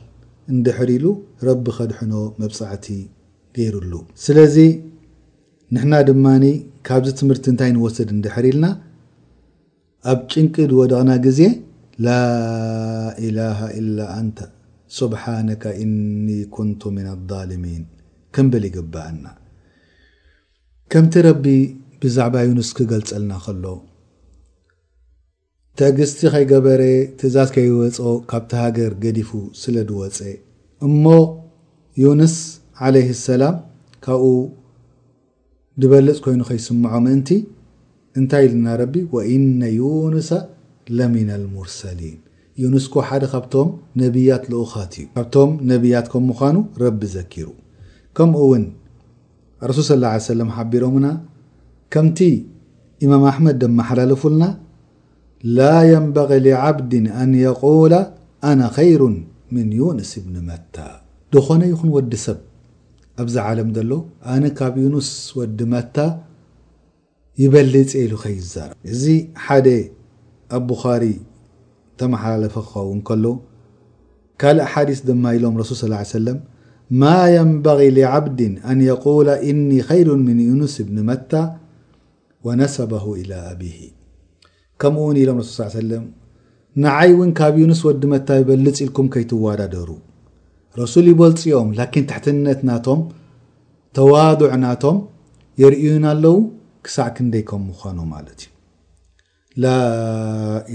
እንድሕር 0.54 0.90
ኢሉ 0.98 1.06
ረቢ 1.48 1.66
ከድሕኖ 1.80 2.14
መብፃዕቲ 2.44 2.88
ሉስለዚ 3.92 4.56
ንሕና 5.76 5.94
ድማኒ 6.08 6.44
ካብዚ 6.88 7.08
ትምህርቲ 7.20 7.46
እንታይ 7.52 7.70
ንወስድ 7.76 8.10
እንድሕሪ 8.16 8.46
ኢልና 8.52 8.66
ኣብ 10.12 10.20
ጭንቂ 10.32 10.56
ድወደቕና 10.72 11.12
ግዜ 11.26 11.40
ላ 12.06 12.16
ኢላሃ 13.28 13.60
ኢላ 13.80 13.98
ኣንተ 14.20 14.38
ስብሓነካ 14.98 15.64
እኒ 15.84 16.28
ኩንቱ 16.56 16.82
ምና 16.96 17.08
ኣዛልሚን 17.18 17.84
ክምብል 18.36 18.64
ይግብአና 18.70 19.26
ከምቲ 20.92 21.14
ረቢ 21.28 21.46
ብዛዕባ 22.04 22.36
ዩንስ 22.48 22.70
ክገልፀልና 22.78 23.34
ከሎ 23.46 23.66
ተግስቲ 25.80 26.20
ከይገበረ 26.34 26.82
ትእዛዝ 27.20 27.50
ከይወፆ 27.56 27.98
ካብቲ 28.32 28.52
ሃገር 28.64 28.94
ገዲፉ 29.04 29.32
ስለ 29.62 29.76
ድወፀ 29.90 30.20
እሞ 30.88 31.04
ዩንስ 32.04 32.36
ሰላም 33.26 33.56
ካብኡ 34.06 34.26
ዝበልፅ 35.82 36.18
ኮይኑ 36.26 36.42
ከይስምዖ 36.48 36.94
ምእንቲ 37.06 37.30
እንታይ 38.20 38.46
ልና 38.54 38.68
ረቢ 38.82 38.94
እነ 39.34 39.62
ዩንሰ 39.80 40.30
ለምና 40.98 41.30
ልሙርሰሊን 41.42 42.18
ዩንስ 42.62 42.86
ሓደ 43.10 43.24
ካብቶም 43.34 43.70
ነብያት 44.02 44.44
ዝኡኸት 44.54 44.94
እዩ 45.00 45.06
ካብቶም 45.16 45.52
ነቢያት 45.72 46.08
ከም 46.14 46.24
ምዃኑ 46.32 46.58
ረቢ 46.84 47.02
ዘኪሩ 47.16 47.48
ከምኡ 48.18 48.42
ውን 48.52 48.64
ረሱል 49.70 49.84
ስ 49.90 49.98
ላه 50.04 50.14
ሰም 50.28 50.50
ሓቢሮምና 50.58 51.08
ከምቲ 51.94 52.20
ኢማም 53.06 53.24
ኣሕመድ 53.32 53.58
ደመሓላለፉልና 53.64 54.44
ላ 55.58 55.72
የንበغ 55.92 56.32
لዓብድ 56.46 56.92
አን 57.24 57.32
የቁላ 57.46 57.94
አነ 58.52 58.62
ይሩ 58.92 59.02
ምን 59.56 59.68
ዩንስብኒ 59.82 60.36
መታ 60.50 60.76
ድኾነ 61.36 61.62
ይኹን 61.74 61.92
ወዲ 61.98 62.14
ሰብ 62.28 62.40
ኣብዚ 63.22 63.36
ዓለም 63.50 63.70
ዘሎ 63.76 63.92
ኣነ 64.34 64.44
ካብ 64.58 64.74
ዩኑስ 64.84 65.10
ወዲ 65.38 65.60
መታ 65.74 65.98
ይበልፅ 67.42 67.92
ኢሉ 68.02 68.14
ከይዛር 68.24 68.72
እዚ 68.94 69.04
ሓደ 69.46 69.68
ኣብ 70.58 70.64
ቡኻሪ 70.70 71.04
ተመሓላለፈ 72.00 72.56
ክኸውን 72.68 73.00
ከሎ 73.08 73.26
ካልእ 74.42 74.68
ሓዲስ 74.74 75.00
ድማ 75.10 75.24
ኢሎም 75.38 75.56
ረሱል 75.62 75.92
ص 76.02 76.08
ሰለም 76.18 76.38
ማ 77.02 77.12
የንበ 77.36 77.66
ዓብድ 78.14 78.40
ኣን 78.72 78.80
የቁላ 78.90 79.28
እኒ 79.52 79.70
ይሩ 80.00 80.10
ምን 80.28 80.40
ዩኑስ 80.50 80.76
እብኒ 80.84 80.98
መታ 81.10 81.32
ወነሰበ 82.48 82.92
ኢላ 83.22 83.32
አብሂ 83.52 83.76
ከምኡ 84.82 85.02
ውን 85.10 85.18
ኢሎም 85.24 85.40
ስል 85.44 85.54
ስ 85.70 85.74
ሰለም 85.80 86.06
ንዓይ 86.84 87.10
እውን 87.16 87.32
ካብ 87.40 87.54
ዩኑስ 87.64 87.82
ወዲ 87.88 88.04
መታ 88.14 88.28
ይበልፅ 88.42 88.78
ኢልኩም 88.86 89.08
ከይትዋዳደሩ 89.14 89.90
ረሱል 90.80 91.06
ይበልፅኦም 91.12 91.70
ላኪን 91.80 92.04
ታሕትነት 92.12 92.60
ናቶም 92.70 93.00
ተዋድዕ 93.98 94.52
ናቶም 94.66 94.98
የርእዩን 95.62 96.06
ኣለው 96.12 96.36
ክሳዕ 96.86 97.08
ክንደይ 97.16 97.44
ከም 97.50 97.64
ምዃኑ 97.70 97.98
ማለት 98.14 98.40
እዩ 98.48 98.52
ላ 99.64 99.74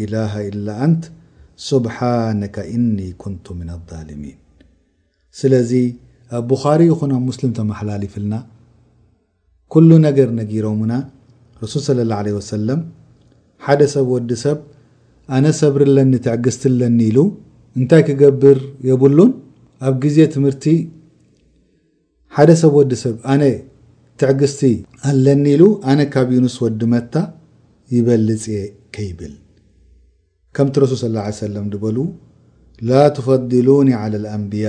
ኢላሃ 0.04 0.32
ኢላ 0.50 0.66
አንት 0.87 1.04
ስብሓነከ 1.68 2.56
እኒ 2.76 2.98
ኩንቱ 3.22 3.46
ምና 3.61 3.70
ኣظልሚን 3.85 4.37
ስለዚ 5.40 5.70
ኣብ 6.38 6.44
ብኻሪ 6.52 6.80
ይኹን 6.90 7.11
ኣብ 7.16 7.22
ሙስሊም 7.30 7.52
ተመሓላልፍልና 7.59 8.35
ኩሉ 9.74 9.88
ነገር 10.06 10.28
ነጊሮምና 10.40 10.92
ረሱል 11.62 11.82
ስለ 11.88 11.98
ላ 12.11 12.20
ለ 12.26 12.37
ወሰለም 12.38 12.80
ሓደ 13.66 13.82
ሰብ 13.94 14.06
ወዲ 14.14 14.30
ሰብ 14.44 14.59
ኣነ 15.37 15.46
ሰብሪለኒ 15.62 16.12
ትዕግዝትለኒ 16.26 16.98
ኢሉ 17.11 17.18
እንታይ 17.78 18.02
ክገብር 18.09 18.59
የብሉን 18.88 19.30
ኣብ 19.86 19.94
ግዜ 20.04 20.18
ትምህርቲ 20.34 20.66
ሓደ 22.36 22.50
ሰብ 22.60 22.72
ወዲ 22.78 22.92
ሰብ 23.04 23.16
ኣነ 23.32 23.42
ትዕግዝቲ 24.20 24.60
ኣለኒ 25.08 25.44
ኢሉ 25.54 25.62
ኣነ 25.90 26.00
ካብ 26.12 26.28
ዩንስ 26.36 26.56
ወዲ 26.64 26.80
መታ 26.92 27.14
ይበልፅ 27.94 28.44
የ 28.54 28.60
ከይብል 28.96 29.34
ከምቲ 30.56 30.74
ረሱል 30.84 30.98
ስ 31.02 31.10
ላ 31.16 31.24
ሰለም 31.44 31.64
ንበሉ 31.72 31.98
ላ 32.90 33.02
ትፈዲሉኒ 33.16 33.90
ዓላ 34.00 34.14
ልአንብያ 34.24 34.66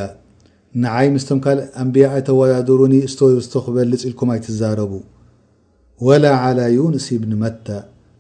ንዓይ 0.83 1.07
ምስቶም 1.13 1.39
ካልእ 1.45 1.67
ኣንብያ 1.83 2.05
ኣተወዳድሩኒ 2.17 2.95
እስቶ 3.09 3.19
ዝቶ 3.45 3.53
ክበልፅ 3.67 4.01
ኢልኩም 4.09 4.29
ኣይትዛረቡ 4.33 4.93
ወላ 6.07 6.25
ዓላ 6.45 6.59
ዩንስ 6.77 7.05
ይብኒ 7.13 7.31
መታ 7.43 7.67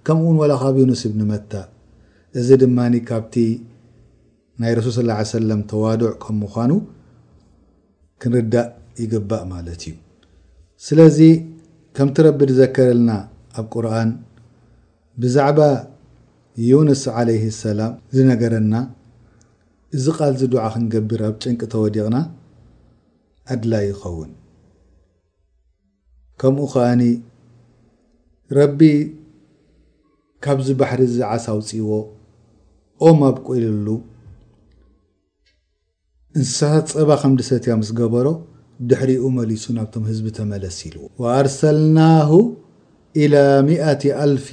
ከምኡውን 0.07 0.37
ወላ 0.43 0.53
ካብ 0.61 0.75
ዩንስ 0.83 1.01
ይብኒ 1.07 1.21
መታ 1.33 1.51
እዚ 2.39 2.47
ድማኒ 2.63 2.93
ካብቲ 3.09 3.35
ናይ 4.61 4.73
ረሱል 4.77 5.09
ስ 5.31 5.37
ሰለም 5.37 5.59
ተዋድዕ 5.71 6.09
ከም 6.23 6.35
ምኳኑ 6.43 6.71
ክንርዳእ 8.21 8.69
ይግባእ 9.01 9.43
ማለት 9.51 9.81
እዩ 9.89 9.95
ስለዚ 10.85 11.19
ከምቲ 11.97 12.17
ረቢ 12.27 12.39
ዝዘከረልና 12.51 13.11
ኣብ 13.59 13.65
ቁርን 13.75 14.09
ብዛዕባ 15.21 15.59
ዩንስ 16.69 17.03
ዓለይህ 17.17 17.45
ሰላም 17.63 17.93
ዝነገረና 18.15 18.73
እዚ 19.97 20.05
ቓልዚ 20.17 20.41
ድዓ 20.53 20.63
ክንገብር 20.73 21.21
ኣብ 21.29 21.35
ጭንቂ 21.43 21.59
ተወዲቕና 21.75 22.17
ኣድላይ 23.53 23.85
ይኸውን 23.91 24.31
ከምኡ 26.41 26.65
ኸዓኒ 26.73 27.03
ረቢ 28.57 28.81
ካብዚ 30.45 30.67
ባሕሪ 30.79 31.01
ዝዓሳውፂዎ 31.15 31.89
ኦም 33.07 33.19
ኣብቆኢልሉ 33.29 33.87
እንስሳት 36.37 36.87
ፀባ 36.95 37.11
ከም 37.21 37.31
ዲ 37.37 37.41
ሰቲያ 37.49 37.73
ምስ 37.81 37.89
ገበሮ 37.99 38.27
ድሕሪኡ 38.89 39.23
መሊፁ 39.37 39.63
ናብቶም 39.77 40.03
ህዝቢ 40.09 40.25
ተመለስ 40.37 40.75
ኢሉዎ 40.87 41.05
ወኣርሰልናሁ 41.21 42.29
إላ 43.23 43.35
ሚኣት 43.69 44.01
ኣልፍ 44.25 44.47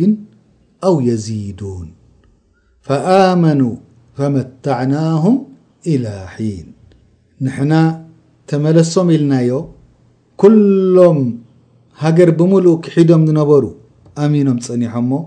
ኣው 0.88 0.94
የዚዱን 1.09 1.88
ፈኣመኑ 2.88 3.61
ፈመታዕናሁም 4.18 5.37
ኢላ 5.94 6.07
ሒን 6.37 6.68
ንሕና 7.47 7.73
ተመለሶም 8.53 9.11
ኢልናዮ 9.16 9.61
ኩሎም 10.42 11.18
ሃገር 12.05 12.33
ብምሉእ 12.38 12.81
ሒዶም 12.94 13.25
ዝነበሩ 13.31 13.64
አሚኖም 14.25 14.59
ፀኒሖም 14.68 15.07
ሞ 15.12 15.23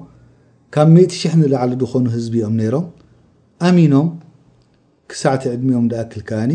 ካብ 0.75 0.89
ሚሽ0 0.95 1.39
ዝለዓሉ 1.45 1.71
ዝኾኑ 1.83 2.05
ህዝቢ 2.15 2.33
እኦም 2.45 2.55
ነይሮም 2.61 2.87
ኣሚኖም 3.69 4.07
ክሳዕቲ 5.11 5.43
ዕድሚኦም 5.53 5.85
ዳኣ 5.91 6.01
ክልካኒ 6.11 6.51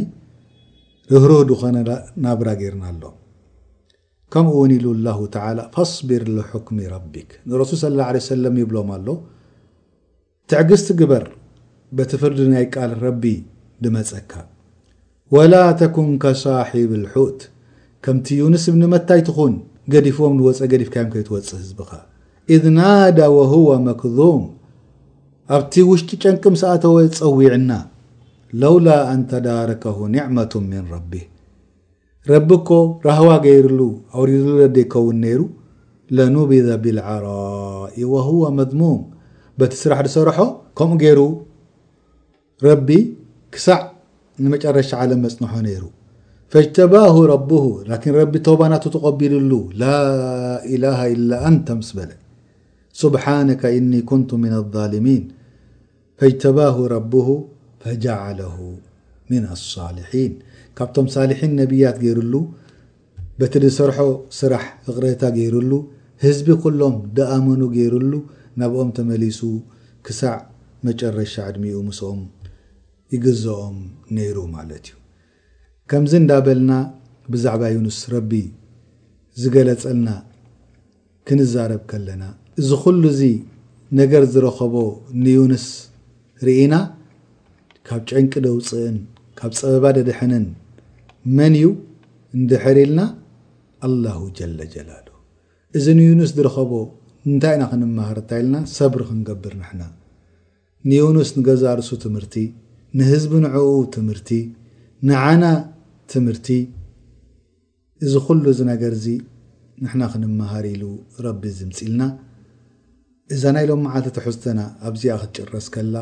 ርህሮህ 1.13 1.41
ድኾነ 1.51 1.77
ናብራ 2.25 2.49
ጌርና 2.61 2.83
ኣሎ 2.91 3.03
ከምኡ 4.33 4.53
እውን 4.59 4.73
ኢሉ 4.77 4.87
ላሁ 5.07 5.21
ተ 5.35 5.45
ፈصቢር 5.75 6.23
ሕክሚ 6.51 6.79
ረቢክ 6.97 7.31
ንረሱል 7.49 7.79
ስ 7.83 7.85
ه 7.87 8.05
ه 8.11 8.21
ሰለም 8.31 8.55
ይብሎም 8.63 8.91
ኣሎ 8.97 9.07
ትዕግዝቲ 10.53 10.89
ግበር 11.01 11.25
በቲ 11.99 12.11
ፍርዲ 12.23 12.39
ናይ 12.55 12.67
ቃል 12.75 12.93
ረቢ 13.05 13.25
ድመፀካ 13.85 14.33
ወላ 15.37 15.55
ተኩን 15.83 16.11
ከሳሒብ 16.25 16.91
ልሑት 17.03 17.41
ከምቲ 18.07 18.27
ዩንስ 18.41 18.65
ብኒመታይትኹን 18.75 19.55
ገዲፎዎም 19.95 20.35
ንወፀ 20.41 20.61
ገዲፍካዮ 20.75 21.05
ከይትወፅእ 21.15 21.57
ህዝብኻ 21.63 21.91
ኢዝ 22.57 22.65
ናዳ 22.79 23.19
ወሁዋ 23.39 23.71
መክም 23.87 24.43
ኣብቲ 25.57 25.75
ውሽጢ 25.91 26.11
ጨንቅም 26.25 26.55
ሰኣተወ 26.63 26.97
ዝፀዊዕና 27.19 27.71
ለولا 28.61 28.99
أن 29.13 29.21
تዳاركه 29.31 29.99
نعمة 30.17 30.53
من 30.73 30.83
ربه 30.95 31.25
ረቢك 32.33 32.69
ራهዋ 33.07 33.29
ገይሩሉ 33.47 33.81
أوሪ 34.17 34.31
ከውን 34.93 35.17
ነይሩ 35.25 35.41
لنبذ 36.17 36.69
بالعراء 36.83 37.97
وهو 38.13 38.43
مضموም 38.59 39.01
በቲ 39.59 39.73
ስራሕ 39.83 39.99
ዝሰርሖ 40.07 40.39
ከምኡ 40.79 40.99
ገይሩ 41.03 41.21
ረቢ 42.67 42.89
ክሳዕ 43.55 43.81
ንمጨረሻ 44.45 44.91
عለم 45.01 45.21
መፅنሖ 45.25 45.53
ነይሩ 45.69 45.83
فاጅتبه 46.53 47.15
ረبه 47.33 47.65
لكن 47.91 48.11
ረቢ 48.21 48.33
ተب 48.47 48.61
ናت 48.71 48.85
ተقቢልሉ 48.97 49.53
ላ 49.83 49.95
إله 50.75 50.99
إلا 51.15 51.37
أنተ 51.49 51.69
مስ 51.79 51.89
በለ 51.97 52.11
سبحانك 53.03 53.63
إن 53.79 53.91
كنቱ 54.11 54.31
من 54.45 54.53
الظالمين 54.61 55.23
فاجتبه 56.19 56.77
ረبه 56.95 57.29
ፈጃዓለሁ 57.85 58.55
ምና 59.29 59.45
ኣሳሊሒን 59.57 60.33
ካብቶም 60.79 61.07
ሳልሒን 61.15 61.53
ነብያት 61.61 61.97
ገይሩሉ 62.03 62.35
በቲ 63.41 63.55
ዝሰርሖ 63.65 63.99
ስራሕ 64.39 64.65
ፍቕረታ 64.87 65.23
ገይሩሉ 65.37 65.73
ህዝቢ 66.25 66.49
ኩሎም 66.65 66.97
ደኣመኑ 67.17 67.63
ገይሩሉ 67.77 68.13
ናብኦም 68.61 68.91
ተመሊሱ 68.99 69.41
ክሳዕ 70.07 70.37
መጨረሻ 70.87 71.35
ዕድሚኡ 71.51 71.79
ምስኦም 71.89 72.21
ይገዝኦም 73.15 73.77
ነይሩ 74.17 74.37
ማለት 74.57 74.85
እዩ 74.91 74.95
ከምዚ 75.91 76.13
እንዳበልና 76.23 76.73
ብዛዕባ 77.33 77.63
ዩንስ 77.77 77.99
ረቢ 78.15 78.33
ዝገለፀልና 79.43 80.09
ክንዛረብ 81.29 81.83
ከለና 81.91 82.23
እዚ 82.61 82.69
ኩሉ 82.85 83.03
እዚ 83.15 83.23
ነገር 84.01 84.23
ዝረኸቦ 84.35 84.75
ንዩንስ 85.25 85.67
ርኢና 86.47 86.75
ካብ 87.89 88.03
ጨንቂ 88.11 88.33
ደውፅእን 88.47 88.97
ካብ 89.39 89.53
ፀበባ 89.61 89.85
ደድሕንን 89.97 90.45
መን 91.37 91.55
እዩ 91.59 91.67
እንድሕር 92.39 92.77
ኢልና 92.83 93.01
ኣላሁ 93.87 94.19
ጀለ 94.39 94.59
ጀላሉ 94.75 95.07
እዚ 95.79 95.85
ንዩንስ 95.99 96.31
ዝረኸቦ 96.37 96.73
እንታይ 97.31 97.55
ኢና 97.57 97.65
ክንመሃር 97.73 98.19
እንታይ 98.23 98.41
ኢልና 98.43 98.57
ሰብሪ 98.77 99.01
ክንገብር 99.09 99.55
ንሕና 99.61 99.83
ንዩንስ 100.91 101.31
ንገዛርሱ 101.39 101.89
ትምህርቲ 102.05 102.37
ንህዝቢ 103.01 103.33
ንዕኡ 103.45 103.69
ትምህርቲ 103.97 104.31
ንዓና 105.09 105.45
ትምህርቲ 106.13 106.49
እዚ 108.05 108.13
ኩሉ 108.27 108.45
እዚ 108.55 108.61
ነገር 108.73 108.93
እዚ 108.99 109.07
ንሕና 109.85 110.03
ክንመሃር 110.13 110.65
ኢሉ 110.75 110.85
ረቢ 111.27 111.43
ዝምፅ 111.59 111.79
ኢልና 111.87 112.03
እዛ 113.35 113.43
ናይሎም 113.57 113.81
መዓልቲ 113.87 114.09
ተሕዝተና 114.17 114.61
ኣብዚኣ 114.89 115.15
ክትጭረስ 115.23 115.67
ከላ 115.75 115.95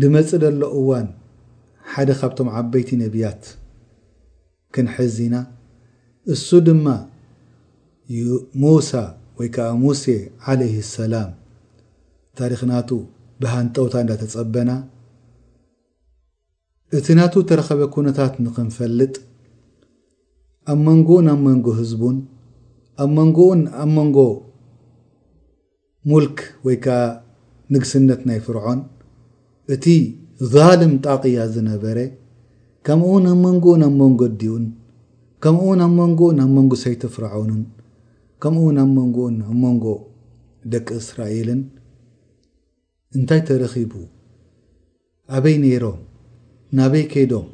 ንመፅእ 0.00 0.40
ዘሎ 0.42 0.62
እዋን 0.78 1.06
ሓደ 1.92 2.08
ካብቶም 2.20 2.48
ዓበይቲ 2.60 2.88
ነቢያት 3.02 3.42
ክንሕዝና 4.74 5.34
እሱ 6.32 6.48
ድማ 6.66 6.86
ሙሳ 8.62 8.90
ወይ 9.38 9.48
ከዓ 9.54 9.68
ሙሴ 9.82 10.02
ዓለይህ 10.50 10.82
ሰላም 10.96 11.30
ታሪክናቱ 12.38 12.88
ብሃንጠውታ 13.42 13.94
እንዳተጸበና 14.02 14.70
እቲ 16.98 17.06
ናቱ 17.18 17.34
እተረኸበ 17.44 17.80
ኩነታት 17.94 18.34
ንክንፈልጥ 18.44 19.14
ኣብ 20.72 20.78
መንጎኡን 20.88 21.26
ኣብ 21.34 21.40
መንጎ 21.48 21.66
ህዝቡን 21.80 22.18
ኣብ 23.04 23.10
መንጎኡን 23.20 23.62
ኣብ 23.84 23.90
መንጎ 23.98 24.18
ሙልክ 26.12 26.38
ወይ 26.68 26.78
ከዓ 26.84 27.00
ንግስነት 27.74 28.20
ናይ 28.30 28.38
ፍርዖን 28.48 28.80
እቲ 29.74 29.84
ዛልም 30.52 30.92
ጣቕያ 31.04 31.38
ዝነበረ 31.54 31.98
ከምኡ 32.86 33.06
እውን 33.12 33.24
ኣብ 33.30 33.38
መንጎኡን 33.44 33.80
ኣብ 33.86 33.94
መንጎ 34.00 34.20
ኣእዲኡን 34.28 34.66
ከምኡ 35.44 35.62
እውን 35.68 35.80
ኣብ 35.86 35.92
መንጎኡን 36.00 36.36
ኣብ 36.44 36.50
መንጎ 36.58 36.72
ሰይተ 36.82 37.02
ፍርዓውንን 37.14 37.62
ከምኡ 38.42 38.60
እውን 38.66 38.78
ኣብ 38.82 38.90
መንጎኡን 38.98 39.36
ኣብ 39.48 39.54
መንጎ 39.64 39.84
ደቂ 40.72 40.86
እስራኤልን 41.02 41.60
እንታይ 43.18 43.40
ተረኺቡ 43.48 43.92
ኣበይ 45.36 45.56
ነይሮም 45.64 45.98
ናበይ 46.80 47.04
ከይዶም 47.14 47.48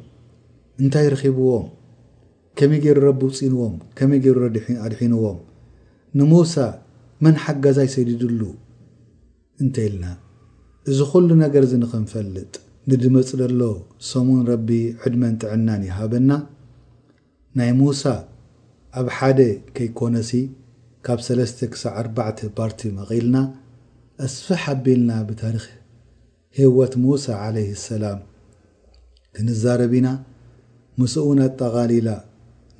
እንታይ 0.81 1.07
ረኺብዎም 1.13 1.67
ከመይ 2.59 2.79
ገይሩ 2.85 2.97
ረብውፂንዎም 3.07 3.75
ከመይ 3.97 4.21
ገይሩ 4.25 4.37
ኣድሒንዎም 4.85 5.39
ንሙሳ 6.19 6.55
መን 7.25 7.35
ሓጋዛይ 7.45 7.89
ሰዲድሉ 7.95 8.41
እንተይኢልና 9.63 10.05
እዚ 10.91 10.99
ዅሉ 11.19 11.29
ነገር 11.43 11.63
እዚ 11.65 11.73
ንኽንፈልጥ 11.83 12.53
ንድመፂ 12.91 13.29
ለሎ 13.41 13.61
ሰሙን 14.11 14.39
ረቢ 14.49 14.69
ዕድመን 15.03 15.35
ጥዕናን 15.41 15.83
ይሃበና 15.89 16.31
ናይ 17.57 17.69
ሙሳ 17.81 18.03
ኣብ 18.99 19.07
ሓደ 19.17 19.39
ከይኰነሲ 19.75 20.31
ካብ 21.05 21.19
3ለስተ 21.27 21.59
ክሳዕ 21.73 21.93
4ርባዕተ 22.01 22.39
ፓርቲ 22.57 22.79
መቒልና 22.97 23.35
ኣስፋሕ 24.25 24.63
ኣቢልና 24.73 25.11
ብታሪኽ 25.29 25.65
ህወት 26.59 26.93
ሙሳ 27.05 27.25
ዓለይህ 27.45 27.71
ሰላም 27.91 28.19
ክንዛረቢና 29.37 30.07
ምስኡውን 31.01 31.39
ኣጠቓሊላ 31.47 32.09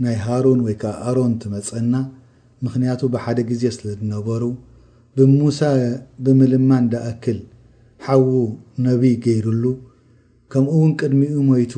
ናይ 0.06 0.18
ሃሩን 0.26 0.60
ወይ 0.66 0.76
ከዓ 0.82 0.94
ኣሮን 1.12 1.34
ትመጸና 1.44 1.96
ምኽንያቱ 2.66 3.02
ብሓደ 3.16 3.38
ግዜ 3.52 3.64
ስለ 3.78 3.88
ዝነበሩ 4.02 4.44
ብሙሳ 5.18 5.60
ብምልማ 6.26 6.70
እንዳኣክል 6.84 7.40
ሓው 8.06 8.32
ነቢይ 8.86 9.14
ገይሩሉ 9.26 9.66
ከምኡ 10.54 10.68
እውን 10.76 10.92
ቅድሚኡ 11.00 11.36
ሞይቱ 11.50 11.74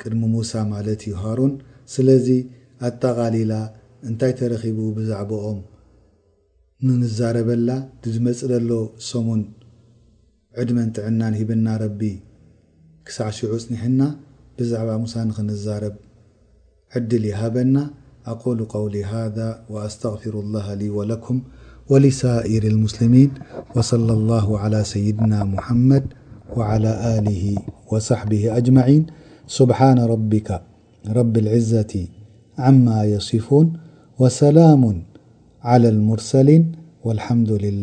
ቅድሚ 0.00 0.20
ሙሳ 0.32 0.50
ማለት 0.72 1.00
እዩ 1.08 1.12
ሃሮን 1.22 1.52
ስለዚ 1.92 2.26
ኣጣቃሊላ 2.88 3.52
እንታይ 4.08 4.32
ተረኺቡ 4.38 4.78
ብዛዕባኦም 4.96 5.60
ንንዛረበላ 6.86 7.68
ዝመፅ 8.14 8.40
ዘሎ 8.50 8.70
ሰሙን 9.08 9.42
ዕድመን 10.62 10.90
ጥዕናን 10.96 11.34
ሂብና 11.40 11.66
ረቢ 11.84 12.00
ክሳዕ 13.08 13.30
ሽዑፅኒሕና 13.38 14.00
ብዛዕባ 14.58 14.90
ሙሳ 15.04 15.14
ንክንዛረብ 15.28 15.94
ዕድል 16.98 17.24
ይሃበና 17.30 17.76
ኣቁሉ 18.32 18.58
ቀውሊ 18.74 18.96
ሃذ 19.12 19.38
ወኣስተፊሩ 19.74 20.34
ላሃ 20.54 20.66
ሊ 20.80 20.84
ወለኩም 20.98 21.38
ولسائر 21.90 22.62
المسلمين 22.66 23.30
وصلى 23.76 24.12
الله 24.12 24.58
على 24.58 24.84
سيدنا 24.84 25.44
محمد 25.44 26.04
وعلى 26.56 27.18
آله 27.18 27.54
وصحبه 27.92 28.56
أجمعين 28.56 29.06
سبحان 29.46 29.98
ربك 29.98 30.60
رب 31.10 31.34
العزة 31.36 31.94
عما 32.58 33.04
يصفون 33.04 33.72
وسلام 34.18 35.02
على 35.62 35.88
المرسلين 35.88 36.72
والحمد 37.04 37.50
لله 37.52 37.82